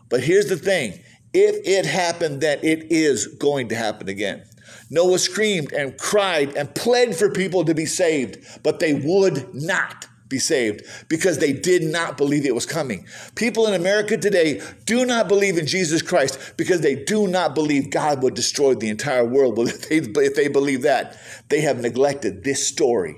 But 0.09 0.22
here's 0.22 0.46
the 0.46 0.57
thing 0.57 1.01
if 1.33 1.57
it 1.66 1.87
happened, 1.87 2.40
then 2.40 2.59
it 2.62 2.92
is 2.92 3.27
going 3.27 3.68
to 3.68 3.75
happen 3.75 4.09
again. 4.09 4.44
Noah 4.90 5.18
screamed 5.18 5.72
and 5.72 5.96
cried 5.96 6.55
and 6.57 6.75
pled 6.75 7.16
for 7.16 7.31
people 7.31 7.64
to 7.64 7.75
be 7.75 7.87
saved, 7.87 8.62
but 8.62 8.79
they 8.79 8.92
would 8.92 9.55
not 9.55 10.07
be 10.29 10.38
saved 10.38 10.83
because 11.09 11.38
they 11.38 11.53
did 11.53 11.83
not 11.83 12.16
believe 12.16 12.44
it 12.44 12.55
was 12.55 12.66
coming. 12.66 13.07
People 13.35 13.66
in 13.66 13.75
America 13.75 14.16
today 14.16 14.61
do 14.85 15.07
not 15.07 15.29
believe 15.29 15.57
in 15.57 15.66
Jesus 15.66 16.03
Christ 16.03 16.55
because 16.57 16.81
they 16.81 17.05
do 17.05 17.29
not 17.29 17.55
believe 17.55 17.90
God 17.90 18.22
would 18.22 18.35
destroy 18.35 18.75
the 18.75 18.88
entire 18.88 19.25
world. 19.25 19.55
But 19.57 19.68
if 19.68 19.88
they, 19.88 20.25
if 20.27 20.35
they 20.35 20.48
believe 20.48 20.83
that, 20.83 21.16
they 21.48 21.61
have 21.61 21.81
neglected 21.81 22.44
this 22.44 22.66
story 22.66 23.16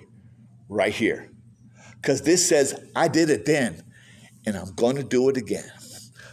right 0.68 0.92
here. 0.92 1.30
Because 2.04 2.20
this 2.20 2.46
says, 2.46 2.78
I 2.94 3.08
did 3.08 3.30
it 3.30 3.46
then, 3.46 3.82
and 4.44 4.58
I'm 4.58 4.74
going 4.74 4.96
to 4.96 5.02
do 5.02 5.30
it 5.30 5.38
again. 5.38 5.64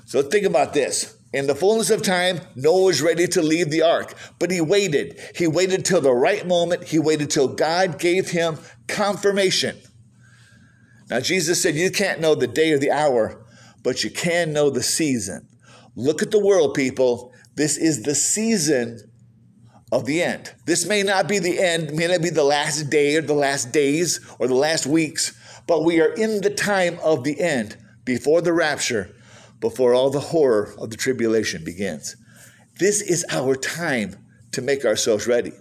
So 0.03 0.21
think 0.21 0.45
about 0.45 0.73
this. 0.73 1.17
In 1.31 1.47
the 1.47 1.55
fullness 1.55 1.89
of 1.89 2.01
time, 2.01 2.41
Noah 2.57 2.88
was 2.88 3.01
ready 3.01 3.25
to 3.27 3.41
leave 3.41 3.71
the 3.71 3.81
ark, 3.81 4.13
but 4.38 4.51
he 4.51 4.60
waited. 4.60 5.17
He 5.34 5.47
waited 5.47 5.86
till 5.86 6.01
the 6.01 6.12
right 6.12 6.45
moment. 6.45 6.84
He 6.84 6.99
waited 6.99 7.31
till 7.31 7.47
God 7.47 7.99
gave 7.99 8.31
him 8.31 8.57
confirmation. 8.89 9.77
Now, 11.10 11.21
Jesus 11.21 11.63
said, 11.63 11.75
You 11.75 11.89
can't 11.89 12.19
know 12.19 12.36
the 12.36 12.47
day 12.47 12.73
or 12.73 12.77
the 12.77 12.91
hour, 12.91 13.41
but 13.81 14.03
you 14.03 14.10
can 14.10 14.51
know 14.51 14.69
the 14.69 14.84
season. 14.84 15.47
Look 15.95 16.21
at 16.21 16.31
the 16.31 16.45
world, 16.45 16.73
people. 16.73 17.34
This 17.55 17.77
is 17.77 18.03
the 18.03 18.15
season 18.15 18.99
of 19.89 20.05
the 20.05 20.21
end. 20.21 20.53
This 20.65 20.86
may 20.86 21.03
not 21.03 21.29
be 21.29 21.39
the 21.39 21.60
end, 21.60 21.93
may 21.93 22.07
not 22.07 22.21
be 22.21 22.29
the 22.29 22.43
last 22.43 22.89
day 22.89 23.15
or 23.15 23.21
the 23.21 23.34
last 23.34 23.71
days 23.71 24.19
or 24.38 24.47
the 24.47 24.55
last 24.55 24.86
weeks, 24.86 25.38
but 25.71 25.86
we 25.86 26.01
are 26.01 26.12
in 26.15 26.41
the 26.41 26.49
time 26.49 26.99
of 27.01 27.23
the 27.23 27.39
end 27.39 27.77
before 28.03 28.41
the 28.41 28.51
rapture 28.51 29.15
before 29.62 29.93
all 29.93 30.10
the 30.10 30.19
horror 30.19 30.73
of 30.77 30.89
the 30.89 30.97
tribulation 30.97 31.63
begins. 31.63 32.17
This 32.77 33.01
is 33.01 33.25
our 33.29 33.55
time 33.55 34.17
to 34.51 34.62
make 34.62 34.84
ourselves 34.84 35.27
ready. 35.27 35.53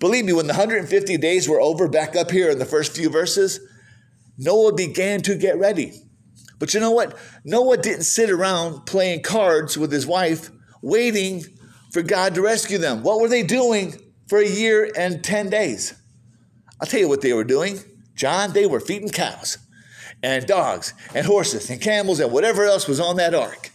Believe 0.00 0.26
me, 0.26 0.34
when 0.34 0.48
the 0.48 0.52
150 0.52 1.16
days 1.16 1.48
were 1.48 1.62
over, 1.62 1.88
back 1.88 2.14
up 2.14 2.30
here 2.30 2.50
in 2.50 2.58
the 2.58 2.66
first 2.66 2.94
few 2.94 3.08
verses, 3.08 3.58
Noah 4.36 4.74
began 4.74 5.22
to 5.22 5.34
get 5.34 5.58
ready. 5.58 5.94
But 6.58 6.74
you 6.74 6.80
know 6.80 6.90
what? 6.90 7.16
Noah 7.42 7.78
didn't 7.78 8.02
sit 8.02 8.28
around 8.28 8.84
playing 8.84 9.22
cards 9.22 9.78
with 9.78 9.90
his 9.90 10.06
wife, 10.06 10.50
waiting 10.82 11.42
for 11.90 12.02
God 12.02 12.34
to 12.34 12.42
rescue 12.42 12.76
them. 12.76 13.02
What 13.02 13.18
were 13.18 13.30
they 13.30 13.44
doing 13.44 13.94
for 14.28 14.40
a 14.40 14.46
year 14.46 14.92
and 14.94 15.24
10 15.24 15.48
days? 15.48 15.94
I'll 16.82 16.86
tell 16.86 17.00
you 17.00 17.08
what 17.08 17.22
they 17.22 17.32
were 17.32 17.44
doing. 17.44 17.78
John, 18.18 18.52
they 18.52 18.66
were 18.66 18.80
feeding 18.80 19.10
cows 19.10 19.58
and 20.24 20.44
dogs 20.44 20.92
and 21.14 21.24
horses 21.24 21.70
and 21.70 21.80
camels 21.80 22.18
and 22.18 22.32
whatever 22.32 22.64
else 22.64 22.88
was 22.88 22.98
on 22.98 23.16
that 23.16 23.32
ark. 23.32 23.70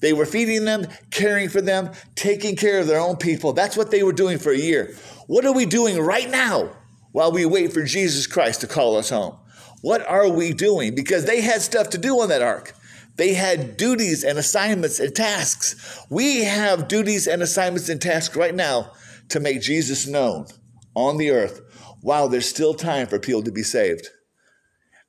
They 0.00 0.14
were 0.14 0.24
feeding 0.24 0.64
them, 0.64 0.86
caring 1.10 1.50
for 1.50 1.60
them, 1.60 1.90
taking 2.14 2.56
care 2.56 2.80
of 2.80 2.86
their 2.86 2.98
own 2.98 3.16
people. 3.16 3.52
That's 3.52 3.76
what 3.76 3.90
they 3.90 4.02
were 4.02 4.14
doing 4.14 4.38
for 4.38 4.50
a 4.50 4.58
year. 4.58 4.94
What 5.26 5.44
are 5.44 5.52
we 5.52 5.66
doing 5.66 5.98
right 5.98 6.30
now 6.30 6.70
while 7.12 7.32
we 7.32 7.44
wait 7.44 7.74
for 7.74 7.82
Jesus 7.84 8.26
Christ 8.26 8.62
to 8.62 8.66
call 8.66 8.96
us 8.96 9.10
home? 9.10 9.36
What 9.82 10.06
are 10.06 10.28
we 10.28 10.54
doing? 10.54 10.94
Because 10.94 11.26
they 11.26 11.42
had 11.42 11.60
stuff 11.60 11.90
to 11.90 11.98
do 11.98 12.20
on 12.20 12.30
that 12.30 12.42
ark. 12.42 12.74
They 13.16 13.34
had 13.34 13.76
duties 13.76 14.24
and 14.24 14.38
assignments 14.38 15.00
and 15.00 15.14
tasks. 15.14 16.06
We 16.08 16.44
have 16.44 16.88
duties 16.88 17.26
and 17.26 17.42
assignments 17.42 17.90
and 17.90 18.00
tasks 18.00 18.36
right 18.36 18.54
now 18.54 18.92
to 19.28 19.40
make 19.40 19.60
Jesus 19.60 20.06
known 20.06 20.46
on 20.94 21.18
the 21.18 21.30
earth 21.30 21.60
while 22.00 22.28
there's 22.28 22.48
still 22.48 22.74
time 22.74 23.06
for 23.06 23.18
people 23.18 23.42
to 23.42 23.52
be 23.52 23.62
saved. 23.62 24.08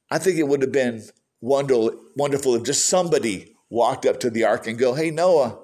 I 0.09 0.17
think 0.17 0.37
it 0.37 0.47
would 0.47 0.61
have 0.61 0.71
been 0.71 1.03
wonderful, 1.41 1.99
wonderful 2.15 2.55
if 2.55 2.63
just 2.63 2.85
somebody 2.85 3.55
walked 3.69 4.05
up 4.05 4.19
to 4.21 4.29
the 4.29 4.45
ark 4.45 4.67
and 4.67 4.79
go, 4.79 4.93
Hey, 4.93 5.11
Noah, 5.11 5.59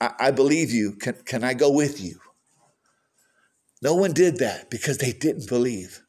I, 0.00 0.12
I 0.18 0.30
believe 0.30 0.70
you. 0.70 0.92
Can, 0.92 1.14
can 1.24 1.44
I 1.44 1.54
go 1.54 1.70
with 1.70 2.00
you? 2.00 2.18
No 3.80 3.94
one 3.94 4.12
did 4.12 4.38
that 4.38 4.70
because 4.70 4.98
they 4.98 5.12
didn't 5.12 5.48
believe. 5.48 6.02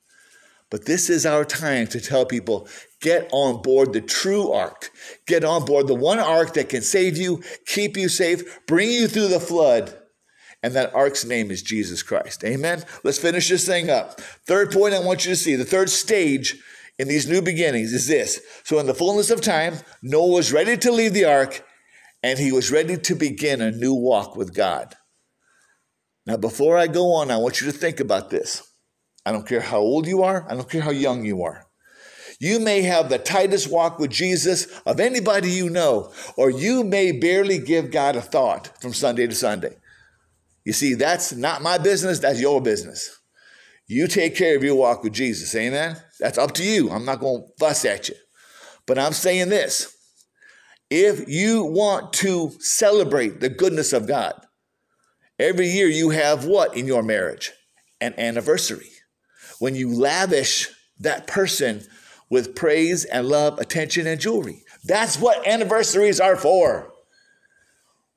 But 0.69 0.86
this 0.86 1.10
is 1.10 1.25
our 1.25 1.45
time 1.45 1.88
to 1.88 2.01
tell 2.01 2.25
people 2.25 2.67
get 2.99 3.29
on 3.32 3.62
board 3.62 3.93
the 3.93 4.01
true 4.01 4.51
ark. 4.51 4.89
Get 5.27 5.43
on 5.43 5.65
board 5.65 5.88
the 5.88 5.93
one 5.93 6.19
ark 6.19 6.53
that 6.56 6.69
can 6.69 6.82
save 6.82 7.15
you, 7.15 7.43
keep 7.65 7.95
you 7.95 8.10
safe, 8.10 8.65
bring 8.65 8.89
you 8.89 9.08
through 9.08 9.27
the 9.27 9.39
flood. 9.39 9.95
And 10.63 10.73
that 10.76 10.95
ark's 10.95 11.26
name 11.26 11.52
is 11.52 11.62
Jesus 11.62 12.02
Christ. 12.02 12.43
Amen. 12.45 12.84
Let's 13.04 13.19
finish 13.19 13.49
this 13.49 13.67
thing 13.67 13.89
up. 13.89 14.19
Third 14.47 14.71
point 14.71 14.93
I 14.93 14.99
want 14.99 15.26
you 15.26 15.32
to 15.32 15.36
see 15.36 15.56
the 15.56 15.65
third 15.65 15.89
stage 15.89 16.58
in 16.97 17.10
these 17.10 17.28
new 17.28 17.41
beginnings 17.41 17.91
is 17.91 18.08
this. 18.08 18.41
So, 18.63 18.80
in 18.80 18.86
the 18.86 18.93
fullness 18.93 19.30
of 19.30 19.41
time, 19.41 19.76
Noah 20.02 20.36
was 20.36 20.54
ready 20.54 20.78
to 20.78 20.91
leave 20.91 21.13
the 21.13 21.26
ark 21.26 21.65
and 22.23 22.39
he 22.39 22.54
was 22.54 22.71
ready 22.71 22.97
to 22.97 23.15
begin 23.15 23.62
a 23.62 23.71
new 23.71 23.93
walk 23.93 24.38
with 24.38 24.56
God. 24.56 24.95
Now, 26.26 26.38
before 26.38 26.78
I 26.78 26.88
go 26.88 27.13
on, 27.13 27.30
I 27.30 27.38
want 27.38 27.60
you 27.60 27.69
to 27.69 27.78
think 27.78 27.99
about 27.99 28.30
this. 28.30 28.63
I 29.26 29.34
don't 29.34 29.47
care 29.47 29.62
how 29.62 29.80
old 29.80 30.08
you 30.08 30.23
are, 30.23 30.45
I 30.49 30.56
don't 30.56 30.69
care 30.69 30.82
how 30.82 30.91
young 30.91 31.26
you 31.26 31.43
are. 31.43 31.65
You 32.39 32.60
may 32.60 32.82
have 32.82 33.10
the 33.10 33.19
tightest 33.19 33.69
walk 33.69 33.99
with 33.99 34.12
Jesus 34.12 34.67
of 34.86 34.99
anybody 34.99 35.49
you 35.49 35.69
know, 35.69 36.12
or 36.36 36.49
you 36.49 36.84
may 36.84 37.12
barely 37.12 37.58
give 37.58 37.91
God 37.91 38.15
a 38.15 38.21
thought 38.21 38.82
from 38.82 38.93
Sunday 38.93 39.28
to 39.28 39.36
Sunday. 39.36 39.76
You 40.65 40.73
see, 40.73 40.93
that's 40.93 41.34
not 41.34 41.62
my 41.62 41.78
business, 41.78 42.19
that's 42.19 42.39
your 42.39 42.62
business. 42.62 43.19
You 43.88 44.08
take 44.08 44.36
care 44.36 44.56
of 44.56 44.63
your 44.63 44.76
walk 44.76 45.04
with 45.04 45.13
Jesus. 45.13 45.54
Amen. 45.56 45.97
That's 46.19 46.38
up 46.38 46.54
to 46.54 46.63
you. 46.63 46.89
I'm 46.89 47.06
not 47.06 47.19
going 47.19 47.43
to 47.43 47.47
fuss 47.60 47.84
at 47.84 48.10
you. 48.10 48.15
But 48.86 48.97
I'm 48.97 49.13
saying 49.13 49.49
this 49.49 49.93
if 50.89 51.28
you 51.28 51.63
want 51.63 52.13
to 52.13 52.52
celebrate 52.60 53.39
the 53.39 53.49
goodness 53.49 53.93
of 53.93 54.08
God, 54.08 54.34
every 55.38 55.67
year 55.67 55.88
you 55.88 56.12
have 56.12 56.45
what 56.45 56.78
in 56.78 56.88
your 56.88 57.04
marriage? 57.04 57.52
An 57.99 58.13
anniversary. 58.17 58.89
When 59.60 59.76
you 59.76 59.93
lavish 59.93 60.69
that 60.99 61.28
person 61.28 61.84
with 62.30 62.56
praise 62.56 63.06
and 63.06 63.28
love, 63.28 63.60
attention, 63.60 64.08
and 64.08 64.19
jewelry. 64.19 64.63
That's 64.84 65.19
what 65.19 65.47
anniversaries 65.47 66.19
are 66.19 66.36
for. 66.36 66.92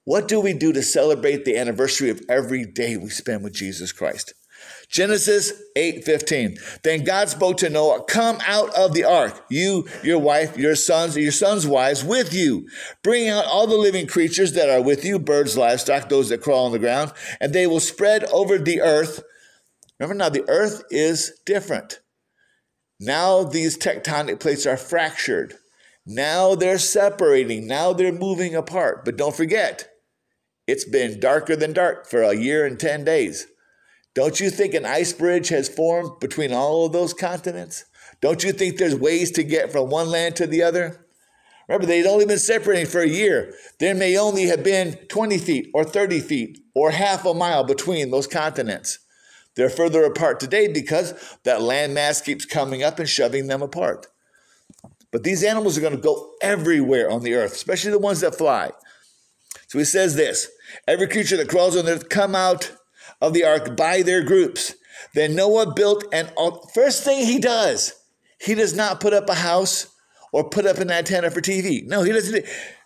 What 0.06 0.28
do 0.28 0.38
we 0.38 0.52
do 0.52 0.72
to 0.72 0.84
celebrate 0.84 1.44
the 1.44 1.58
anniversary 1.58 2.10
of 2.10 2.22
every 2.28 2.64
day 2.64 2.96
we 2.96 3.10
spend 3.10 3.42
with 3.42 3.52
Jesus 3.52 3.90
Christ? 3.90 4.34
Genesis 4.88 5.52
8:15. 5.74 6.58
Then 6.84 7.02
God 7.02 7.28
spoke 7.28 7.56
to 7.56 7.68
Noah, 7.68 8.04
"Come 8.04 8.38
out 8.46 8.72
of 8.76 8.94
the 8.94 9.02
ark, 9.02 9.44
you, 9.50 9.84
your 10.04 10.20
wife, 10.20 10.56
your 10.56 10.76
sons, 10.76 11.16
your 11.16 11.32
sons' 11.32 11.66
wives 11.66 12.04
with 12.04 12.32
you. 12.32 12.68
Bring 13.02 13.28
out 13.28 13.46
all 13.46 13.66
the 13.66 13.76
living 13.76 14.06
creatures 14.06 14.52
that 14.52 14.70
are 14.70 14.80
with 14.80 15.04
you, 15.04 15.18
birds, 15.18 15.56
livestock, 15.56 16.08
those 16.08 16.28
that 16.28 16.40
crawl 16.40 16.66
on 16.66 16.72
the 16.72 16.78
ground, 16.78 17.10
and 17.40 17.52
they 17.52 17.66
will 17.66 17.80
spread 17.80 18.22
over 18.26 18.58
the 18.58 18.80
earth." 18.80 19.24
Remember 19.98 20.14
now 20.14 20.28
the 20.28 20.48
earth 20.48 20.84
is 20.88 21.32
different. 21.44 21.98
Now 23.00 23.42
these 23.42 23.76
tectonic 23.76 24.38
plates 24.38 24.66
are 24.66 24.76
fractured. 24.76 25.56
Now 26.06 26.54
they're 26.54 26.78
separating. 26.78 27.66
Now 27.66 27.92
they're 27.92 28.12
moving 28.12 28.54
apart. 28.54 29.04
But 29.04 29.16
don't 29.16 29.34
forget, 29.34 29.88
it's 30.66 30.84
been 30.84 31.20
darker 31.20 31.56
than 31.56 31.72
dark 31.72 32.06
for 32.06 32.22
a 32.22 32.34
year 32.34 32.66
and 32.66 32.78
10 32.78 33.04
days. 33.04 33.46
Don't 34.14 34.40
you 34.40 34.50
think 34.50 34.74
an 34.74 34.86
ice 34.86 35.12
bridge 35.12 35.48
has 35.48 35.68
formed 35.68 36.20
between 36.20 36.52
all 36.52 36.86
of 36.86 36.92
those 36.92 37.12
continents? 37.12 37.84
Don't 38.20 38.42
you 38.42 38.52
think 38.52 38.78
there's 38.78 38.96
ways 38.96 39.30
to 39.32 39.42
get 39.42 39.70
from 39.70 39.90
one 39.90 40.10
land 40.10 40.36
to 40.36 40.46
the 40.46 40.62
other? 40.62 41.06
Remember, 41.68 41.86
they'd 41.86 42.06
only 42.06 42.26
been 42.26 42.38
separating 42.38 42.86
for 42.86 43.00
a 43.00 43.08
year. 43.08 43.52
There 43.78 43.94
may 43.94 44.16
only 44.16 44.44
have 44.44 44.62
been 44.62 44.94
20 45.08 45.38
feet 45.38 45.70
or 45.74 45.84
30 45.84 46.20
feet 46.20 46.58
or 46.74 46.92
half 46.92 47.24
a 47.24 47.34
mile 47.34 47.64
between 47.64 48.10
those 48.10 48.26
continents. 48.26 49.00
They're 49.56 49.70
further 49.70 50.04
apart 50.04 50.38
today 50.38 50.68
because 50.68 51.12
that 51.44 51.60
landmass 51.60 52.24
keeps 52.24 52.44
coming 52.44 52.82
up 52.82 52.98
and 52.98 53.08
shoving 53.08 53.48
them 53.48 53.62
apart. 53.62 54.06
But 55.10 55.24
these 55.24 55.42
animals 55.42 55.76
are 55.76 55.80
going 55.80 55.96
to 55.96 56.00
go 56.00 56.34
everywhere 56.40 57.10
on 57.10 57.22
the 57.22 57.34
earth, 57.34 57.54
especially 57.54 57.90
the 57.90 57.98
ones 57.98 58.20
that 58.20 58.36
fly. 58.36 58.70
So 59.66 59.78
he 59.78 59.84
says 59.84 60.14
this 60.14 60.48
every 60.86 61.08
creature 61.08 61.36
that 61.36 61.48
crawls 61.48 61.76
on 61.76 61.84
the 61.84 61.92
earth 61.92 62.08
come 62.08 62.34
out 62.34 62.72
of 63.20 63.32
the 63.32 63.44
ark 63.44 63.76
by 63.76 64.02
their 64.02 64.22
groups. 64.22 64.74
Then 65.14 65.34
Noah 65.34 65.74
built 65.74 66.04
an 66.12 66.30
first 66.74 67.04
thing 67.04 67.24
he 67.24 67.38
does, 67.38 67.94
he 68.40 68.54
does 68.54 68.74
not 68.74 69.00
put 69.00 69.12
up 69.12 69.28
a 69.28 69.34
house 69.34 69.88
or 70.32 70.48
put 70.48 70.66
up 70.66 70.78
an 70.78 70.90
antenna 70.90 71.30
for 71.30 71.40
TV. 71.40 71.86
No, 71.86 72.02
he 72.02 72.12
doesn't. 72.12 72.44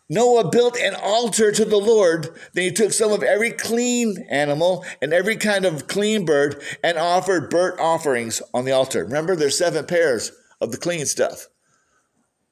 Noah 0.09 0.51
built 0.51 0.77
an 0.77 0.95
altar 1.01 1.53
to 1.53 1.65
the 1.65 1.77
Lord. 1.77 2.29
Then 2.53 2.65
he 2.65 2.73
took 2.73 2.93
some 2.93 3.13
of 3.13 3.23
every 3.23 3.53
clean 3.53 4.27
animal 4.29 4.85
and 5.01 5.13
every 5.13 5.37
kind 5.37 5.65
of 5.65 5.87
clean 5.87 6.25
bird 6.25 6.61
and 6.83 6.99
offered 6.99 7.49
burnt 7.49 7.79
offerings 7.79 8.43
on 8.53 8.65
the 8.65 8.73
altar. 8.73 9.05
Remember, 9.05 9.37
there's 9.37 9.57
seven 9.57 9.87
pairs 9.87 10.33
of 10.61 10.73
the 10.73 10.79
clean 10.79 11.07
stuff. 11.07 11.47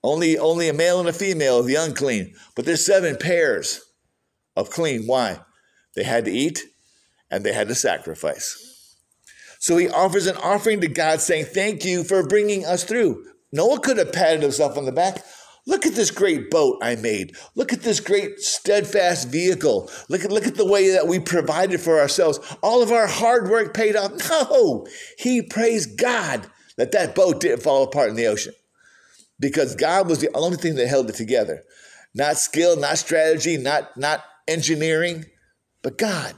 Only, 0.05 0.39
only 0.39 0.69
a 0.69 0.73
male 0.73 1.01
and 1.01 1.09
a 1.09 1.13
female 1.13 1.59
of 1.59 1.67
the 1.67 1.75
unclean. 1.75 2.35
But 2.55 2.65
there's 2.65 2.87
seven 2.87 3.17
pairs 3.17 3.88
of 4.59 4.71
clean. 4.71 5.07
Why? 5.07 5.41
They 5.95 6.03
had 6.03 6.25
to 6.25 6.33
eat 6.33 6.65
and 7.31 7.45
they 7.45 7.53
had 7.53 7.69
to 7.69 7.75
sacrifice. 7.75 8.97
So 9.61 9.77
he 9.77 9.89
offers 9.89 10.27
an 10.27 10.37
offering 10.37 10.81
to 10.81 10.89
God 10.89 11.21
saying, 11.21 11.47
Thank 11.47 11.85
you 11.85 12.05
for 12.05 12.27
bringing 12.27 12.67
us 12.67 12.85
through. 12.85 13.25
Noah 13.53 13.81
could 13.81 13.99
have 13.99 14.13
patted 14.13 14.43
himself 14.43 14.77
on 14.77 14.85
the 14.85 14.93
back. 14.93 15.25
Look 15.67 15.87
at 15.87 15.95
this 15.95 16.11
great 16.11 16.51
boat 16.51 16.79
I 16.83 16.97
made. 16.97 17.37
Look 17.55 17.73
at 17.73 17.83
this 17.83 18.01
great 18.01 18.41
steadfast 18.41 19.29
vehicle. 19.29 19.91
Look 20.09 20.25
at, 20.25 20.33
look 20.33 20.47
at 20.47 20.57
the 20.57 20.67
way 20.67 20.91
that 20.93 21.07
we 21.07 21.19
provided 21.19 21.81
for 21.81 22.01
ourselves. 22.01 22.41
All 22.63 22.83
of 22.83 22.91
our 22.91 23.07
hard 23.07 23.51
work 23.51 23.75
paid 23.75 23.95
off. 23.95 24.13
No, 24.31 24.87
he 25.19 25.43
praised 25.43 25.99
God 25.99 26.47
that 26.77 26.93
that 26.93 27.15
boat 27.15 27.41
didn't 27.41 27.63
fall 27.63 27.83
apart 27.83 28.11
in 28.11 28.17
the 28.17 28.27
ocean 28.27 28.55
because 29.39 29.75
God 29.75 30.09
was 30.09 30.21
the 30.21 30.35
only 30.35 30.57
thing 30.57 30.77
that 30.77 30.89
held 30.89 31.11
it 31.11 31.17
together. 31.17 31.63
Not 32.15 32.39
skill, 32.39 32.77
not 32.77 32.97
strategy, 32.99 33.59
not, 33.59 33.95
not 33.97 34.25
engineering, 34.49 35.27
but 35.83 35.99
God. 35.99 36.35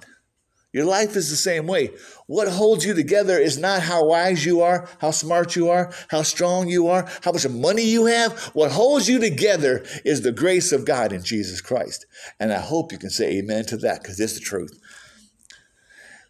Your 0.72 0.84
life 0.84 1.16
is 1.16 1.30
the 1.30 1.36
same 1.36 1.66
way. 1.66 1.90
What 2.28 2.46
holds 2.46 2.84
you 2.84 2.94
together 2.94 3.36
is 3.36 3.58
not 3.58 3.82
how 3.82 4.04
wise 4.04 4.46
you 4.46 4.60
are, 4.60 4.88
how 5.00 5.10
smart 5.10 5.56
you 5.56 5.68
are, 5.68 5.92
how 6.08 6.22
strong 6.22 6.68
you 6.68 6.86
are, 6.86 7.08
how 7.22 7.32
much 7.32 7.48
money 7.48 7.82
you 7.82 8.06
have. 8.06 8.38
What 8.52 8.70
holds 8.70 9.08
you 9.08 9.18
together 9.18 9.84
is 10.04 10.22
the 10.22 10.30
grace 10.30 10.70
of 10.70 10.84
God 10.84 11.12
in 11.12 11.24
Jesus 11.24 11.60
Christ. 11.60 12.06
And 12.38 12.52
I 12.52 12.60
hope 12.60 12.92
you 12.92 12.98
can 12.98 13.10
say 13.10 13.38
amen 13.38 13.64
to 13.66 13.76
that 13.78 14.02
because 14.02 14.20
it's 14.20 14.34
the 14.34 14.40
truth. 14.40 14.78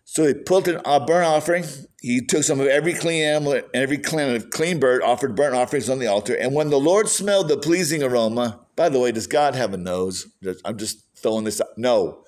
So 0.04 0.26
he 0.26 0.32
put 0.32 0.66
in 0.66 0.80
a 0.86 0.98
burnt 0.98 1.26
offering. 1.26 1.64
He 2.00 2.24
took 2.24 2.42
some 2.42 2.60
of 2.60 2.66
every 2.66 2.94
clean 2.94 3.22
animal 3.22 3.52
and 3.52 3.64
every 3.74 3.98
clean, 3.98 4.40
clean 4.50 4.80
bird, 4.80 5.02
offered 5.02 5.36
burnt 5.36 5.54
offerings 5.54 5.90
on 5.90 5.98
the 5.98 6.06
altar. 6.06 6.34
And 6.34 6.54
when 6.54 6.70
the 6.70 6.80
Lord 6.80 7.08
smelled 7.08 7.48
the 7.48 7.58
pleasing 7.58 8.02
aroma, 8.02 8.60
by 8.74 8.88
the 8.88 8.98
way, 8.98 9.12
does 9.12 9.26
God 9.26 9.54
have 9.54 9.74
a 9.74 9.76
nose? 9.76 10.26
I'm 10.64 10.78
just 10.78 11.04
throwing 11.20 11.44
this 11.44 11.60
up. 11.60 11.70
No. 11.76 12.24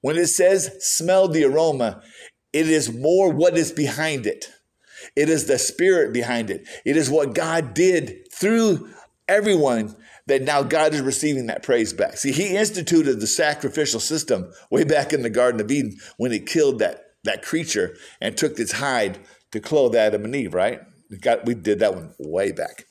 When 0.00 0.16
it 0.16 0.28
says 0.28 0.76
smell 0.80 1.28
the 1.28 1.44
aroma, 1.44 2.02
it 2.52 2.68
is 2.68 2.92
more 2.92 3.30
what 3.30 3.56
is 3.56 3.72
behind 3.72 4.26
it. 4.26 4.46
It 5.16 5.28
is 5.28 5.46
the 5.46 5.58
spirit 5.58 6.12
behind 6.12 6.50
it. 6.50 6.66
It 6.84 6.96
is 6.96 7.10
what 7.10 7.34
God 7.34 7.74
did 7.74 8.30
through 8.32 8.90
everyone 9.28 9.96
that 10.26 10.42
now 10.42 10.62
God 10.62 10.94
is 10.94 11.00
receiving 11.00 11.46
that 11.46 11.62
praise 11.62 11.92
back. 11.92 12.16
See, 12.16 12.32
he 12.32 12.56
instituted 12.56 13.20
the 13.20 13.26
sacrificial 13.26 14.00
system 14.00 14.52
way 14.70 14.84
back 14.84 15.12
in 15.12 15.22
the 15.22 15.30
Garden 15.30 15.60
of 15.60 15.70
Eden 15.70 15.96
when 16.18 16.32
he 16.32 16.40
killed 16.40 16.78
that 16.78 17.04
that 17.24 17.42
creature 17.42 17.96
and 18.20 18.36
took 18.36 18.58
its 18.58 18.72
hide 18.72 19.18
to 19.52 19.60
clothe 19.60 19.94
Adam 19.94 20.24
and 20.24 20.34
Eve, 20.34 20.54
right? 20.54 20.80
We, 21.10 21.18
got, 21.18 21.44
we 21.44 21.54
did 21.54 21.80
that 21.80 21.94
one 21.94 22.14
way 22.18 22.52
back. 22.52 22.86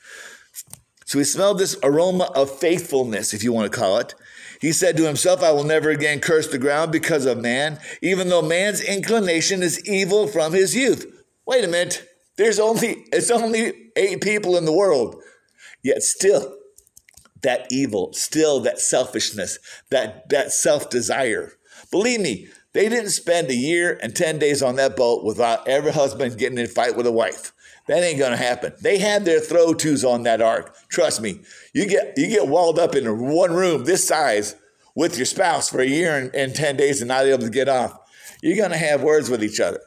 So 1.05 1.17
he 1.17 1.25
smelled 1.25 1.57
this 1.57 1.77
aroma 1.81 2.25
of 2.35 2.51
faithfulness, 2.59 3.33
if 3.33 3.43
you 3.43 3.51
want 3.51 3.71
to 3.71 3.77
call 3.77 3.97
it. 3.97 4.13
He 4.59 4.73
said 4.73 4.97
to 4.97 5.07
himself, 5.07 5.41
I 5.41 5.51
will 5.51 5.63
never 5.63 5.89
again 5.89 6.19
curse 6.19 6.47
the 6.47 6.57
ground 6.57 6.91
because 6.91 7.25
of 7.25 7.39
man, 7.39 7.79
even 8.01 8.27
though 8.27 8.41
man's 8.41 8.81
inclination 8.81 9.63
is 9.63 9.87
evil 9.87 10.27
from 10.27 10.53
his 10.53 10.75
youth. 10.75 11.05
Wait 11.45 11.63
a 11.63 11.67
minute. 11.67 12.05
There's 12.37 12.59
only, 12.59 13.05
it's 13.11 13.31
only 13.31 13.91
eight 13.95 14.21
people 14.21 14.57
in 14.57 14.65
the 14.65 14.73
world. 14.73 15.21
Yet 15.83 16.03
still, 16.03 16.57
that 17.41 17.67
evil, 17.71 18.11
still 18.13 18.59
that 18.61 18.79
selfishness, 18.79 19.59
that, 19.91 20.29
that 20.29 20.51
self 20.51 20.89
desire. 20.89 21.53
Believe 21.91 22.19
me, 22.19 22.49
they 22.73 22.89
didn't 22.89 23.09
spend 23.11 23.49
a 23.49 23.55
year 23.55 23.97
and 24.01 24.15
10 24.15 24.39
days 24.39 24.61
on 24.61 24.75
that 24.75 24.95
boat 24.95 25.23
without 25.23 25.67
every 25.67 25.91
husband 25.91 26.37
getting 26.37 26.57
in 26.57 26.65
a 26.65 26.67
fight 26.67 26.95
with 26.95 27.07
a 27.07 27.11
wife. 27.11 27.53
That 27.89 28.03
ain't 28.03 28.19
gonna 28.19 28.37
happen. 28.37 28.73
They 28.81 28.99
had 28.99 29.25
their 29.25 29.39
throw 29.39 29.73
tos 29.73 30.03
on 30.03 30.21
that 30.21 30.43
ark. 30.43 30.75
Trust 30.89 31.23
me. 31.23 31.41
You 31.73 31.87
get 31.87 32.13
you 32.17 32.27
get 32.27 32.47
walled 32.47 32.77
up 32.77 32.93
in 32.95 33.17
one 33.17 33.51
room 33.51 33.83
this 33.83 34.07
size 34.07 34.55
with 34.93 35.17
your 35.17 35.25
spouse 35.25 35.71
for 35.71 35.81
a 35.81 35.87
year 35.87 36.15
and, 36.15 36.35
and 36.35 36.55
10 36.55 36.77
days 36.77 37.01
and 37.01 37.07
not 37.07 37.25
able 37.25 37.41
to 37.41 37.49
get 37.49 37.67
off. 37.67 37.97
You're 38.43 38.61
gonna 38.61 38.77
have 38.77 39.01
words 39.01 39.31
with 39.31 39.43
each 39.43 39.59
other. 39.59 39.79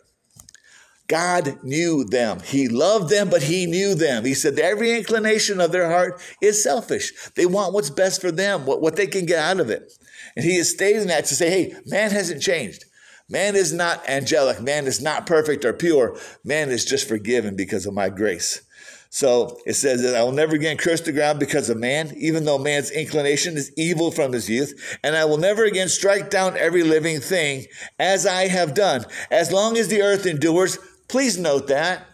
God 1.06 1.62
knew 1.62 2.02
them. 2.02 2.40
He 2.40 2.66
loved 2.66 3.08
them, 3.08 3.30
but 3.30 3.44
he 3.44 3.66
knew 3.66 3.94
them. 3.94 4.24
He 4.24 4.34
said 4.34 4.58
every 4.58 4.96
inclination 4.98 5.60
of 5.60 5.70
their 5.70 5.88
heart 5.88 6.20
is 6.40 6.60
selfish. 6.60 7.12
They 7.36 7.46
want 7.46 7.72
what's 7.72 7.90
best 7.90 8.20
for 8.20 8.32
them, 8.32 8.66
what, 8.66 8.80
what 8.80 8.96
they 8.96 9.06
can 9.06 9.26
get 9.26 9.38
out 9.38 9.60
of 9.60 9.70
it. 9.70 9.92
And 10.34 10.44
he 10.44 10.56
is 10.56 10.70
stating 10.70 11.06
that 11.06 11.26
to 11.26 11.36
say, 11.36 11.50
hey, 11.50 11.74
man 11.86 12.10
hasn't 12.10 12.42
changed. 12.42 12.84
Man 13.32 13.56
is 13.56 13.72
not 13.72 14.06
angelic. 14.06 14.60
Man 14.60 14.86
is 14.86 15.00
not 15.00 15.24
perfect 15.24 15.64
or 15.64 15.72
pure. 15.72 16.18
Man 16.44 16.68
is 16.68 16.84
just 16.84 17.08
forgiven 17.08 17.56
because 17.56 17.86
of 17.86 17.94
my 17.94 18.10
grace. 18.10 18.60
So 19.08 19.58
it 19.64 19.72
says 19.72 20.02
that 20.02 20.14
I 20.14 20.22
will 20.22 20.32
never 20.32 20.54
again 20.54 20.76
curse 20.76 21.00
the 21.00 21.12
ground 21.12 21.40
because 21.40 21.70
of 21.70 21.78
man, 21.78 22.12
even 22.14 22.44
though 22.44 22.58
man's 22.58 22.90
inclination 22.90 23.56
is 23.56 23.72
evil 23.74 24.10
from 24.10 24.32
his 24.32 24.50
youth. 24.50 24.98
And 25.02 25.16
I 25.16 25.24
will 25.24 25.38
never 25.38 25.64
again 25.64 25.88
strike 25.88 26.28
down 26.28 26.58
every 26.58 26.82
living 26.82 27.20
thing 27.20 27.64
as 27.98 28.26
I 28.26 28.48
have 28.48 28.74
done. 28.74 29.06
As 29.30 29.50
long 29.50 29.78
as 29.78 29.88
the 29.88 30.02
earth 30.02 30.26
endures, 30.26 30.78
please 31.08 31.38
note 31.38 31.68
that. 31.68 32.04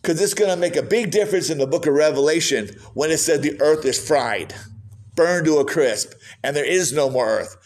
Because 0.00 0.20
it's 0.20 0.34
going 0.34 0.50
to 0.50 0.56
make 0.56 0.76
a 0.76 0.82
big 0.82 1.10
difference 1.10 1.50
in 1.50 1.58
the 1.58 1.66
book 1.66 1.88
of 1.88 1.94
Revelation 1.94 2.68
when 2.94 3.10
it 3.10 3.18
said 3.18 3.42
the 3.42 3.60
earth 3.60 3.84
is 3.84 4.04
fried, 4.04 4.54
burned 5.16 5.46
to 5.46 5.58
a 5.58 5.64
crisp, 5.64 6.12
and 6.44 6.54
there 6.54 6.64
is 6.64 6.92
no 6.92 7.10
more 7.10 7.26
earth. 7.26 7.56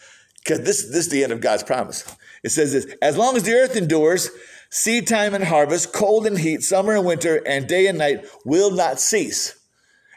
Because 0.47 0.63
this, 0.63 0.85
this 0.85 1.07
is 1.07 1.09
the 1.09 1.23
end 1.25 1.33
of 1.33 1.41
God's 1.41 1.63
promise. 1.63 2.05
It 2.41 2.49
says 2.49 2.71
this 2.71 2.95
As 3.01 3.17
long 3.17 3.35
as 3.35 3.43
the 3.43 3.53
earth 3.53 3.75
endures, 3.75 4.29
seed 4.69 5.05
time 5.05 5.33
and 5.33 5.43
harvest, 5.43 5.91
cold 5.91 6.25
and 6.25 6.39
heat, 6.39 6.63
summer 6.63 6.95
and 6.95 7.05
winter, 7.05 7.41
and 7.45 7.67
day 7.67 7.87
and 7.87 7.97
night 7.97 8.25
will 8.45 8.71
not 8.71 9.01
cease. 9.01 9.59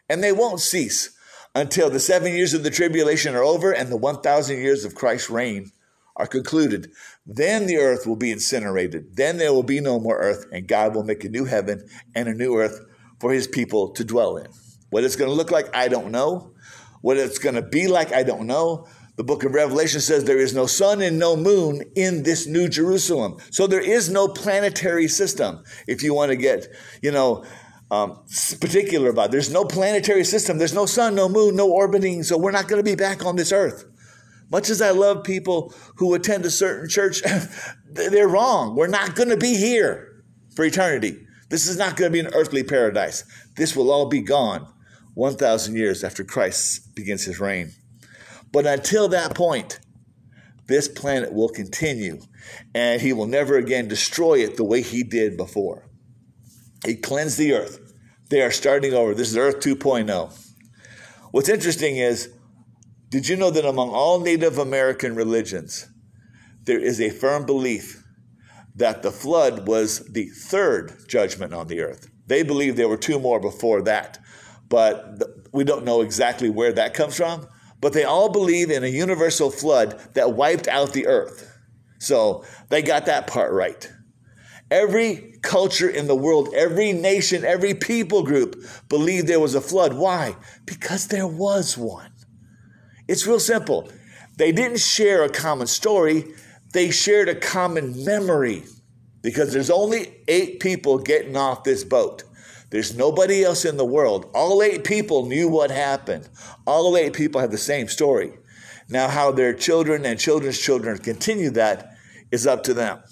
And 0.09 0.23
they 0.23 0.31
won't 0.31 0.61
cease 0.61 1.17
until 1.55 1.91
the 1.91 1.99
seven 1.99 2.33
years 2.33 2.55
of 2.55 2.63
the 2.63 2.71
tribulation 2.71 3.35
are 3.35 3.43
over 3.43 3.73
and 3.73 3.91
the 3.91 3.97
1,000 3.97 4.57
years 4.57 4.85
of 4.85 4.95
Christ's 4.95 5.31
reign 5.31 5.73
are 6.15 6.29
concluded. 6.29 6.93
Then 7.27 7.67
the 7.67 7.79
earth 7.79 8.07
will 8.07 8.17
be 8.17 8.31
incinerated. 8.31 9.17
Then 9.17 9.39
there 9.39 9.53
will 9.53 9.65
be 9.65 9.81
no 9.81 9.99
more 9.99 10.19
earth, 10.19 10.47
and 10.53 10.69
God 10.69 10.95
will 10.95 11.03
make 11.03 11.25
a 11.25 11.29
new 11.29 11.45
heaven 11.45 11.89
and 12.15 12.29
a 12.29 12.35
new 12.35 12.57
earth 12.57 12.81
for 13.19 13.33
his 13.33 13.49
people 13.49 13.91
to 13.91 14.05
dwell 14.05 14.37
in. 14.37 14.47
What 14.91 15.03
it's 15.03 15.17
going 15.17 15.31
to 15.31 15.37
look 15.37 15.51
like, 15.51 15.75
I 15.75 15.89
don't 15.89 16.13
know. 16.13 16.53
What 17.01 17.17
it's 17.17 17.39
going 17.39 17.57
to 17.57 17.63
be 17.63 17.89
like, 17.89 18.13
I 18.13 18.23
don't 18.23 18.47
know. 18.47 18.87
The 19.17 19.25
book 19.25 19.45
of 19.45 19.53
Revelation 19.53 20.01
says 20.01 20.25
there 20.25 20.39
is 20.39 20.55
no 20.55 20.67
sun 20.67 21.03
and 21.03 21.19
no 21.19 21.37
moon 21.37 21.83
in 21.95 22.23
this 22.23 22.47
new 22.47 22.69
Jerusalem. 22.69 23.37
So 23.51 23.67
there 23.67 23.81
is 23.81 24.09
no 24.09 24.29
planetary 24.29 25.09
system. 25.09 25.63
If 25.87 26.03
you 26.03 26.15
want 26.15 26.31
to 26.31 26.37
get, 26.37 26.69
you 27.03 27.11
know, 27.11 27.45
um, 27.91 28.23
particular 28.61 29.11
about 29.11 29.27
it. 29.27 29.33
there's 29.33 29.51
no 29.51 29.65
planetary 29.65 30.25
system. 30.25 30.59
There's 30.59 30.75
no 30.75 30.87
sun, 30.87 31.15
no 31.15 31.29
moon, 31.29 31.57
no 31.57 31.71
orbiting. 31.71 32.23
So 32.23 32.39
we're 32.39 32.53
not 32.53 32.69
going 32.69 32.83
to 32.83 32.89
be 32.89 32.95
back 32.95 33.25
on 33.27 33.37
this 33.37 33.53
earth. 33.53 33.85
Much 34.51 34.71
as 34.71 34.81
I 34.81 34.91
love 34.91 35.25
people 35.25 35.75
who 35.97 36.15
attend 36.15 36.45
a 36.45 36.51
certain 36.51 36.89
church, 36.89 37.23
they're 37.91 38.29
wrong. 38.29 38.77
We're 38.77 38.87
not 38.87 39.15
going 39.15 39.29
to 39.29 39.37
be 39.37 39.57
here 39.57 40.25
for 40.55 40.65
eternity. 40.65 41.19
This 41.49 41.67
is 41.67 41.77
not 41.77 41.97
going 41.97 42.11
to 42.11 42.13
be 42.13 42.21
an 42.21 42.33
earthly 42.33 42.63
paradise. 42.63 43.25
This 43.57 43.75
will 43.75 43.91
all 43.91 44.09
be 44.09 44.23
gone 44.23 44.73
1,000 45.15 45.75
years 45.75 46.05
after 46.05 46.23
Christ 46.23 46.95
begins 46.95 47.25
his 47.25 47.41
reign. 47.41 47.73
But 48.53 48.67
until 48.67 49.09
that 49.09 49.35
point, 49.35 49.81
this 50.67 50.89
planet 50.89 51.33
will 51.33 51.49
continue 51.49 52.21
and 52.75 53.01
he 53.01 53.13
will 53.13 53.27
never 53.27 53.57
again 53.57 53.89
destroy 53.89 54.39
it 54.39 54.57
the 54.57 54.65
way 54.65 54.83
he 54.83 55.03
did 55.03 55.37
before. 55.37 55.89
He 56.85 56.97
cleansed 56.97 57.39
the 57.39 57.53
earth. 57.53 57.93
They 58.31 58.41
are 58.43 58.51
starting 58.51 58.95
over. 58.95 59.15
This 59.15 59.31
is 59.31 59.37
Earth 59.37 59.61
2.0. 59.61 60.55
What's 61.33 61.49
interesting 61.49 61.97
is, 61.97 62.31
did 63.09 63.29
you 63.29 63.37
know 63.37 63.51
that 63.51 63.65
among 63.65 63.91
all 63.91 64.21
Native 64.21 64.59
American 64.59 65.15
religions, 65.15 65.89
there 66.65 66.79
is 66.79 67.01
a 67.01 67.11
firm 67.11 67.45
belief 67.45 68.05
that 68.77 69.03
the 69.03 69.11
flood 69.11 69.67
was 69.67 70.07
the 70.13 70.29
third 70.29 71.09
judgment 71.09 71.53
on 71.53 71.67
the 71.67 71.81
earth? 71.81 72.09
They 72.29 72.45
believe 72.45 72.77
there 72.77 72.89
were 72.89 72.97
two 72.97 73.19
more 73.19 73.41
before 73.41 73.83
that, 73.83 74.19
but 74.69 75.21
we 75.53 75.65
don't 75.65 75.85
know 75.85 76.01
exactly 76.01 76.49
where 76.49 76.73
that 76.73 76.95
comes 76.95 77.17
from 77.17 77.49
but 77.81 77.93
they 77.93 78.05
all 78.05 78.29
believe 78.29 78.71
in 78.71 78.85
a 78.85 78.89
universal 78.89 79.51
flood 79.51 79.99
that 80.15 80.35
wiped 80.35 80.69
out 80.69 80.93
the 80.93 81.07
earth. 81.07 81.47
So 81.99 82.45
they 82.69 82.83
got 82.83 83.07
that 83.07 83.27
part 83.27 83.53
right. 83.53 83.91
Every 84.71 85.35
culture 85.43 85.89
in 85.89 86.07
the 86.07 86.15
world, 86.15 86.51
every 86.55 86.93
nation, 86.93 87.45
every 87.45 87.75
people 87.75 88.23
group 88.23 88.65
believed 88.89 89.27
there 89.27 89.41
was 89.41 89.55
a 89.55 89.61
flood. 89.61 89.95
Why? 89.95 90.37
Because 90.65 91.09
there 91.09 91.27
was 91.27 91.77
one. 91.77 92.13
It's 93.09 93.27
real 93.27 93.41
simple. 93.41 93.91
They 94.37 94.53
didn't 94.53 94.79
share 94.79 95.25
a 95.25 95.29
common 95.29 95.67
story, 95.67 96.25
they 96.73 96.91
shared 96.91 97.29
a 97.29 97.35
common 97.35 98.05
memory 98.05 98.63
because 99.23 99.53
there's 99.53 99.71
only 99.71 100.23
eight 100.29 100.61
people 100.61 100.99
getting 100.99 101.37
off 101.37 101.65
this 101.65 101.85
boat. 101.85 102.23
There's 102.71 102.97
nobody 102.97 103.43
else 103.43 103.65
in 103.65 103.77
the 103.77 103.85
world. 103.85 104.31
All 104.33 104.63
eight 104.63 104.85
people 104.85 105.27
knew 105.27 105.49
what 105.49 105.71
happened. 105.71 106.29
All 106.67 106.97
eight 106.97 107.13
people 107.13 107.41
had 107.41 107.51
the 107.51 107.59
same 107.59 107.89
story. 107.89 108.33
Now, 108.89 109.09
how 109.09 109.33
their 109.33 109.53
children 109.53 110.05
and 110.05 110.19
children's 110.19 110.59
children 110.59 110.99
continue 110.99 111.51
that 111.51 111.97
is 112.31 112.47
up 112.47 112.63
to 112.65 112.75
them. 112.75 113.03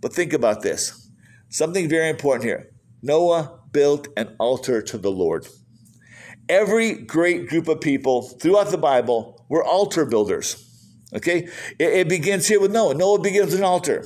But 0.00 0.12
think 0.12 0.32
about 0.32 0.62
this 0.62 1.08
something 1.48 1.88
very 1.88 2.08
important 2.08 2.44
here. 2.44 2.70
Noah 3.02 3.60
built 3.72 4.08
an 4.16 4.34
altar 4.38 4.82
to 4.82 4.98
the 4.98 5.10
Lord. 5.10 5.46
Every 6.48 6.94
great 6.94 7.48
group 7.48 7.68
of 7.68 7.80
people 7.80 8.22
throughout 8.22 8.70
the 8.70 8.78
Bible 8.78 9.44
were 9.48 9.64
altar 9.64 10.04
builders. 10.04 10.66
Okay? 11.14 11.48
It, 11.78 11.92
it 11.92 12.08
begins 12.08 12.48
here 12.48 12.60
with 12.60 12.72
Noah. 12.72 12.94
Noah 12.94 13.20
begins 13.20 13.54
an 13.54 13.64
altar. 13.64 14.04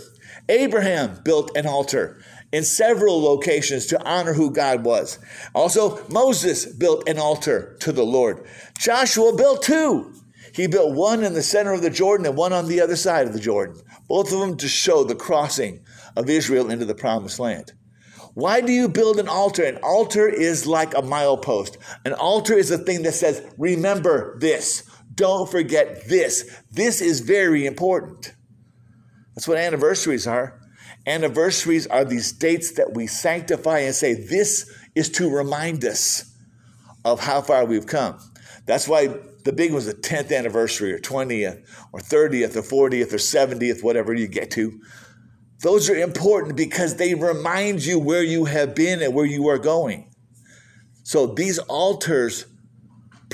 Abraham 0.48 1.20
built 1.24 1.56
an 1.56 1.66
altar 1.66 2.22
in 2.54 2.62
several 2.62 3.20
locations 3.20 3.86
to 3.86 4.00
honor 4.08 4.32
who 4.32 4.48
God 4.48 4.84
was. 4.84 5.18
Also, 5.54 6.06
Moses 6.08 6.66
built 6.66 7.08
an 7.08 7.18
altar 7.18 7.76
to 7.80 7.90
the 7.90 8.04
Lord. 8.04 8.46
Joshua 8.78 9.34
built 9.34 9.64
two. 9.64 10.14
He 10.54 10.68
built 10.68 10.94
one 10.94 11.24
in 11.24 11.34
the 11.34 11.42
center 11.42 11.72
of 11.72 11.82
the 11.82 11.90
Jordan 11.90 12.26
and 12.26 12.36
one 12.36 12.52
on 12.52 12.68
the 12.68 12.80
other 12.80 12.94
side 12.94 13.26
of 13.26 13.32
the 13.32 13.40
Jordan, 13.40 13.82
both 14.06 14.32
of 14.32 14.38
them 14.38 14.56
to 14.58 14.68
show 14.68 15.02
the 15.02 15.16
crossing 15.16 15.84
of 16.14 16.30
Israel 16.30 16.70
into 16.70 16.84
the 16.84 16.94
promised 16.94 17.40
land. 17.40 17.72
Why 18.34 18.60
do 18.60 18.70
you 18.70 18.88
build 18.88 19.18
an 19.18 19.26
altar? 19.26 19.64
An 19.64 19.78
altar 19.82 20.28
is 20.28 20.64
like 20.64 20.94
a 20.94 21.02
milepost. 21.02 21.76
An 22.04 22.12
altar 22.12 22.54
is 22.54 22.70
a 22.70 22.78
thing 22.78 23.02
that 23.02 23.14
says, 23.14 23.44
remember 23.58 24.38
this. 24.38 24.88
Don't 25.12 25.50
forget 25.50 26.06
this. 26.06 26.62
This 26.70 27.00
is 27.00 27.18
very 27.18 27.66
important. 27.66 28.32
That's 29.34 29.48
what 29.48 29.58
anniversaries 29.58 30.28
are. 30.28 30.60
Anniversaries 31.06 31.86
are 31.86 32.04
these 32.04 32.32
dates 32.32 32.72
that 32.72 32.94
we 32.94 33.06
sanctify 33.06 33.80
and 33.80 33.94
say, 33.94 34.14
this 34.14 34.70
is 34.94 35.10
to 35.10 35.28
remind 35.28 35.84
us 35.84 36.34
of 37.04 37.20
how 37.20 37.42
far 37.42 37.64
we've 37.64 37.86
come. 37.86 38.18
That's 38.66 38.88
why 38.88 39.08
the 39.44 39.52
big 39.52 39.72
one's 39.72 39.86
the 39.86 39.94
10th 39.94 40.34
anniversary 40.36 40.92
or 40.92 40.98
20th 40.98 41.68
or 41.92 42.00
30th 42.00 42.56
or 42.56 42.88
40th 42.90 43.12
or 43.12 43.16
70th, 43.16 43.82
whatever 43.82 44.14
you 44.14 44.26
get 44.26 44.50
to. 44.52 44.80
Those 45.60 45.90
are 45.90 45.96
important 45.96 46.56
because 46.56 46.96
they 46.96 47.14
remind 47.14 47.84
you 47.84 47.98
where 47.98 48.22
you 48.22 48.46
have 48.46 48.74
been 48.74 49.02
and 49.02 49.14
where 49.14 49.26
you 49.26 49.48
are 49.48 49.58
going. 49.58 50.14
So 51.02 51.26
these 51.26 51.58
altars 51.58 52.46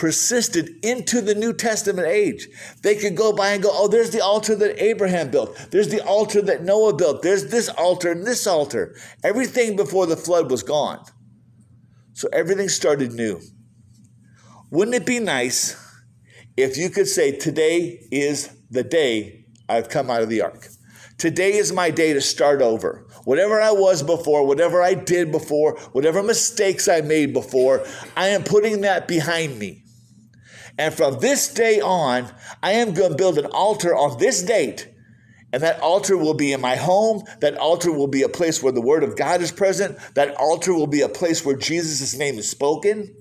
persisted 0.01 0.83
into 0.83 1.21
the 1.21 1.35
New 1.35 1.53
Testament 1.53 2.09
age. 2.09 2.49
They 2.83 2.95
could 2.95 3.15
go 3.15 3.35
by 3.35 3.51
and 3.51 3.63
go, 3.63 3.69
oh, 3.71 3.87
there's 3.87 4.09
the 4.09 4.25
altar 4.25 4.57
that 4.57 4.83
Abraham 4.83 5.31
built. 5.31 5.55
There's 5.71 5.89
the 5.89 6.03
altar 6.03 6.41
that 6.41 6.65
Noah 6.65 6.95
built. 6.95 7.21
There's 7.21 7.51
this 7.51 7.69
altar 7.69 8.11
and 8.11 8.27
this 8.27 8.47
altar. 8.47 8.97
Everything 9.23 9.77
before 9.77 10.07
the 10.07 10.17
flood 10.17 10.51
was 10.51 10.63
gone. 10.63 11.05
So 12.15 12.31
everything 12.33 12.71
started 12.71 13.13
new. 13.13 13.43
Wouldn't 14.71 14.95
it 14.95 15.05
be 15.05 15.21
nice 15.21 15.77
if 16.57 16.79
you 16.79 16.89
could 16.89 17.07
say, 17.07 17.33
today 17.37 18.09
is 18.11 18.57
the 18.71 18.83
day 18.83 19.45
I've 19.69 19.91
come 19.91 20.09
out 20.09 20.23
of 20.23 20.31
the 20.31 20.41
ark? 20.41 20.67
Today 21.19 21.53
is 21.59 21.75
my 21.75 21.91
day 21.91 22.15
to 22.15 22.23
start 22.23 22.63
over. 22.63 23.07
Whatever 23.25 23.61
I 23.61 23.73
was 23.73 24.03
before, 24.03 24.47
whatever 24.47 24.81
I 24.81 24.95
did 24.95 25.31
before, 25.31 25.79
whatever 25.93 26.23
mistakes 26.23 26.89
I 26.89 27.03
made 27.03 27.35
before, 27.35 27.85
I 28.17 28.29
am 28.29 28.45
putting 28.45 28.81
that 28.81 29.07
behind 29.07 29.59
me. 29.59 29.85
And 30.79 30.95
from 30.95 31.21
this 31.21 31.53
day 31.53 31.81
on, 31.81 32.31
I 32.63 32.73
am 32.73 32.95
going 32.95 33.13
to 33.13 33.17
build 33.17 33.39
an 33.39 33.47
altar 33.47 33.95
on 33.95 34.19
this 34.19 34.43
date. 34.43 34.89
And 35.53 35.63
that 35.63 35.81
altar 35.81 36.17
will 36.17 36.35
be 36.35 36.53
in 36.53 36.61
my 36.61 36.77
home. 36.77 37.25
That 37.41 37.57
altar 37.57 37.91
will 37.91 38.07
be 38.07 38.23
a 38.23 38.29
place 38.29 38.63
where 38.63 38.73
the 38.73 38.81
word 38.81 39.03
of 39.03 39.17
God 39.17 39.41
is 39.41 39.51
present. 39.51 39.99
That 40.15 40.37
altar 40.37 40.73
will 40.73 40.87
be 40.87 41.01
a 41.01 41.09
place 41.09 41.45
where 41.45 41.57
Jesus' 41.57 42.17
name 42.17 42.39
is 42.39 42.49
spoken 42.49 43.15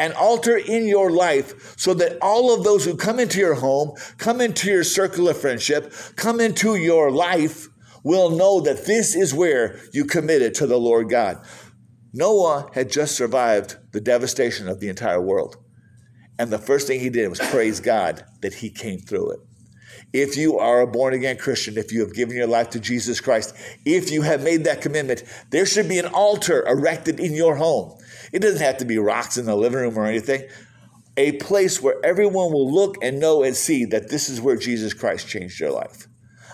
an 0.00 0.12
altar 0.14 0.56
in 0.56 0.88
your 0.88 1.10
life 1.10 1.76
so 1.76 1.92
that 1.92 2.16
all 2.22 2.54
of 2.54 2.64
those 2.64 2.86
who 2.86 2.96
come 2.96 3.20
into 3.20 3.38
your 3.38 3.54
home, 3.54 3.92
come 4.16 4.40
into 4.40 4.70
your 4.70 4.82
circle 4.82 5.28
of 5.28 5.38
friendship, 5.38 5.92
come 6.16 6.40
into 6.40 6.74
your 6.74 7.10
life 7.10 7.68
will 8.02 8.30
know 8.30 8.60
that 8.62 8.86
this 8.86 9.14
is 9.14 9.34
where 9.34 9.78
you 9.92 10.06
committed 10.06 10.54
to 10.54 10.66
the 10.66 10.78
Lord 10.78 11.10
God. 11.10 11.44
Noah 12.14 12.70
had 12.72 12.90
just 12.90 13.14
survived 13.14 13.76
the 13.92 14.00
devastation 14.00 14.68
of 14.68 14.80
the 14.80 14.88
entire 14.88 15.20
world. 15.20 15.59
And 16.40 16.50
the 16.50 16.58
first 16.58 16.86
thing 16.86 17.00
he 17.00 17.10
did 17.10 17.28
was 17.28 17.38
praise 17.38 17.80
God 17.80 18.24
that 18.40 18.54
he 18.54 18.70
came 18.70 19.00
through 19.00 19.32
it. 19.32 19.40
If 20.14 20.38
you 20.38 20.58
are 20.58 20.80
a 20.80 20.86
born 20.86 21.12
again 21.12 21.36
Christian, 21.36 21.76
if 21.76 21.92
you 21.92 22.00
have 22.00 22.14
given 22.14 22.34
your 22.34 22.46
life 22.46 22.70
to 22.70 22.80
Jesus 22.80 23.20
Christ, 23.20 23.54
if 23.84 24.10
you 24.10 24.22
have 24.22 24.42
made 24.42 24.64
that 24.64 24.80
commitment, 24.80 25.22
there 25.50 25.66
should 25.66 25.86
be 25.86 25.98
an 25.98 26.06
altar 26.06 26.66
erected 26.66 27.20
in 27.20 27.34
your 27.34 27.56
home. 27.56 27.94
It 28.32 28.38
doesn't 28.38 28.62
have 28.62 28.78
to 28.78 28.86
be 28.86 28.96
rocks 28.96 29.36
in 29.36 29.44
the 29.44 29.54
living 29.54 29.80
room 29.80 29.98
or 29.98 30.06
anything. 30.06 30.48
A 31.18 31.32
place 31.32 31.82
where 31.82 32.02
everyone 32.02 32.54
will 32.54 32.72
look 32.72 32.96
and 33.02 33.20
know 33.20 33.42
and 33.42 33.54
see 33.54 33.84
that 33.84 34.08
this 34.08 34.30
is 34.30 34.40
where 34.40 34.56
Jesus 34.56 34.94
Christ 34.94 35.28
changed 35.28 35.60
your 35.60 35.72
life. 35.72 36.08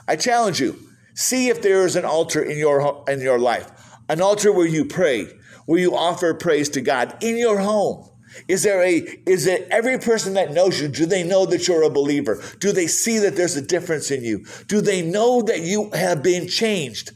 I 0.09 0.17
challenge 0.17 0.61
you, 0.61 0.81
see 1.15 1.49
if 1.49 1.63
there 1.63 1.87
is 1.87 1.95
an 1.95 2.05
altar 2.05 2.43
in 2.43 2.59
your 2.59 3.05
in 3.07 3.21
your 3.21 3.39
life, 3.39 3.71
an 4.09 4.21
altar 4.21 4.51
where 4.51 4.67
you 4.67 4.85
pray, 4.85 5.29
where 5.67 5.79
you 5.79 5.95
offer 5.95 6.35
praise 6.35 6.69
to 6.71 6.81
God 6.81 7.17
in 7.23 7.39
your 7.39 7.61
home. 7.61 8.11
Is 8.49 8.63
there 8.63 8.83
a, 8.83 8.97
is 9.27 9.47
it 9.47 9.67
every 9.71 9.99
person 9.99 10.35
that 10.35 10.53
knows 10.53 10.81
you, 10.81 10.89
do 10.89 11.07
they 11.07 11.23
know 11.23 11.47
that 11.47 11.67
you're 11.67 11.83
a 11.83 11.91
believer? 11.91 12.43
Do 12.61 12.73
they 12.73 12.87
see 12.87 13.19
that 13.21 13.37
there's 13.37 13.57
a 13.57 13.63
difference 13.63 14.11
in 14.11 14.25
you? 14.25 14.45
Do 14.67 14.81
they 14.81 15.03
know 15.03 15.43
that 15.43 15.61
you 15.61 15.91
have 15.91 16.23
been 16.23 16.49
changed 16.49 17.13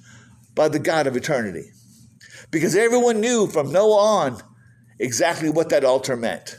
by 0.54 0.68
the 0.68 0.78
God 0.78 1.06
of 1.06 1.16
eternity? 1.16 1.70
Because 2.50 2.74
everyone 2.74 3.20
knew 3.20 3.46
from 3.46 3.72
Noah 3.72 4.00
on 4.00 4.42
exactly 4.98 5.50
what 5.50 5.68
that 5.70 5.84
altar 5.84 6.16
meant. 6.16 6.56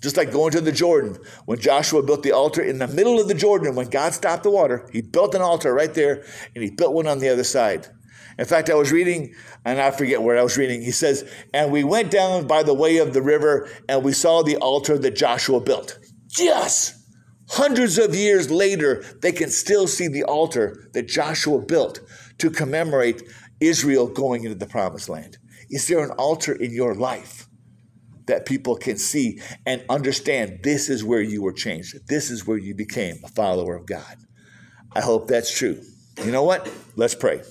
Just 0.00 0.16
like 0.16 0.30
going 0.30 0.52
to 0.52 0.60
the 0.60 0.70
Jordan, 0.70 1.18
when 1.46 1.58
Joshua 1.58 2.04
built 2.04 2.22
the 2.22 2.30
altar 2.30 2.62
in 2.62 2.78
the 2.78 2.86
middle 2.86 3.20
of 3.20 3.26
the 3.26 3.34
Jordan, 3.34 3.74
when 3.74 3.90
God 3.90 4.14
stopped 4.14 4.44
the 4.44 4.50
water, 4.50 4.88
he 4.92 5.02
built 5.02 5.34
an 5.34 5.42
altar 5.42 5.74
right 5.74 5.92
there 5.92 6.24
and 6.54 6.62
he 6.62 6.70
built 6.70 6.94
one 6.94 7.08
on 7.08 7.18
the 7.18 7.28
other 7.28 7.42
side. 7.42 7.88
In 8.38 8.44
fact, 8.44 8.70
I 8.70 8.74
was 8.74 8.92
reading, 8.92 9.34
and 9.64 9.80
I 9.80 9.90
forget 9.90 10.22
where 10.22 10.38
I 10.38 10.42
was 10.42 10.56
reading. 10.56 10.80
He 10.80 10.92
says, 10.92 11.28
And 11.52 11.72
we 11.72 11.82
went 11.82 12.10
down 12.10 12.46
by 12.46 12.62
the 12.62 12.74
way 12.74 12.98
of 12.98 13.12
the 13.12 13.22
river, 13.22 13.68
and 13.88 14.04
we 14.04 14.12
saw 14.12 14.42
the 14.42 14.56
altar 14.56 14.96
that 14.96 15.16
Joshua 15.16 15.60
built. 15.60 15.98
Yes! 16.38 16.94
Hundreds 17.48 17.98
of 17.98 18.14
years 18.14 18.50
later, 18.50 19.02
they 19.22 19.32
can 19.32 19.50
still 19.50 19.86
see 19.88 20.06
the 20.06 20.22
altar 20.24 20.88
that 20.92 21.08
Joshua 21.08 21.60
built 21.60 22.00
to 22.38 22.50
commemorate 22.50 23.22
Israel 23.60 24.06
going 24.06 24.44
into 24.44 24.56
the 24.56 24.66
promised 24.66 25.08
land. 25.08 25.38
Is 25.70 25.88
there 25.88 26.04
an 26.04 26.10
altar 26.12 26.52
in 26.52 26.72
your 26.72 26.94
life 26.94 27.48
that 28.26 28.46
people 28.46 28.76
can 28.76 28.98
see 28.98 29.40
and 29.66 29.82
understand 29.88 30.60
this 30.62 30.88
is 30.88 31.02
where 31.02 31.22
you 31.22 31.42
were 31.42 31.52
changed? 31.52 32.06
This 32.08 32.30
is 32.30 32.46
where 32.46 32.58
you 32.58 32.74
became 32.74 33.16
a 33.24 33.28
follower 33.28 33.74
of 33.74 33.86
God. 33.86 34.16
I 34.94 35.00
hope 35.00 35.26
that's 35.26 35.56
true. 35.56 35.82
You 36.24 36.30
know 36.30 36.44
what? 36.44 36.70
Let's 36.96 37.14
pray. 37.14 37.42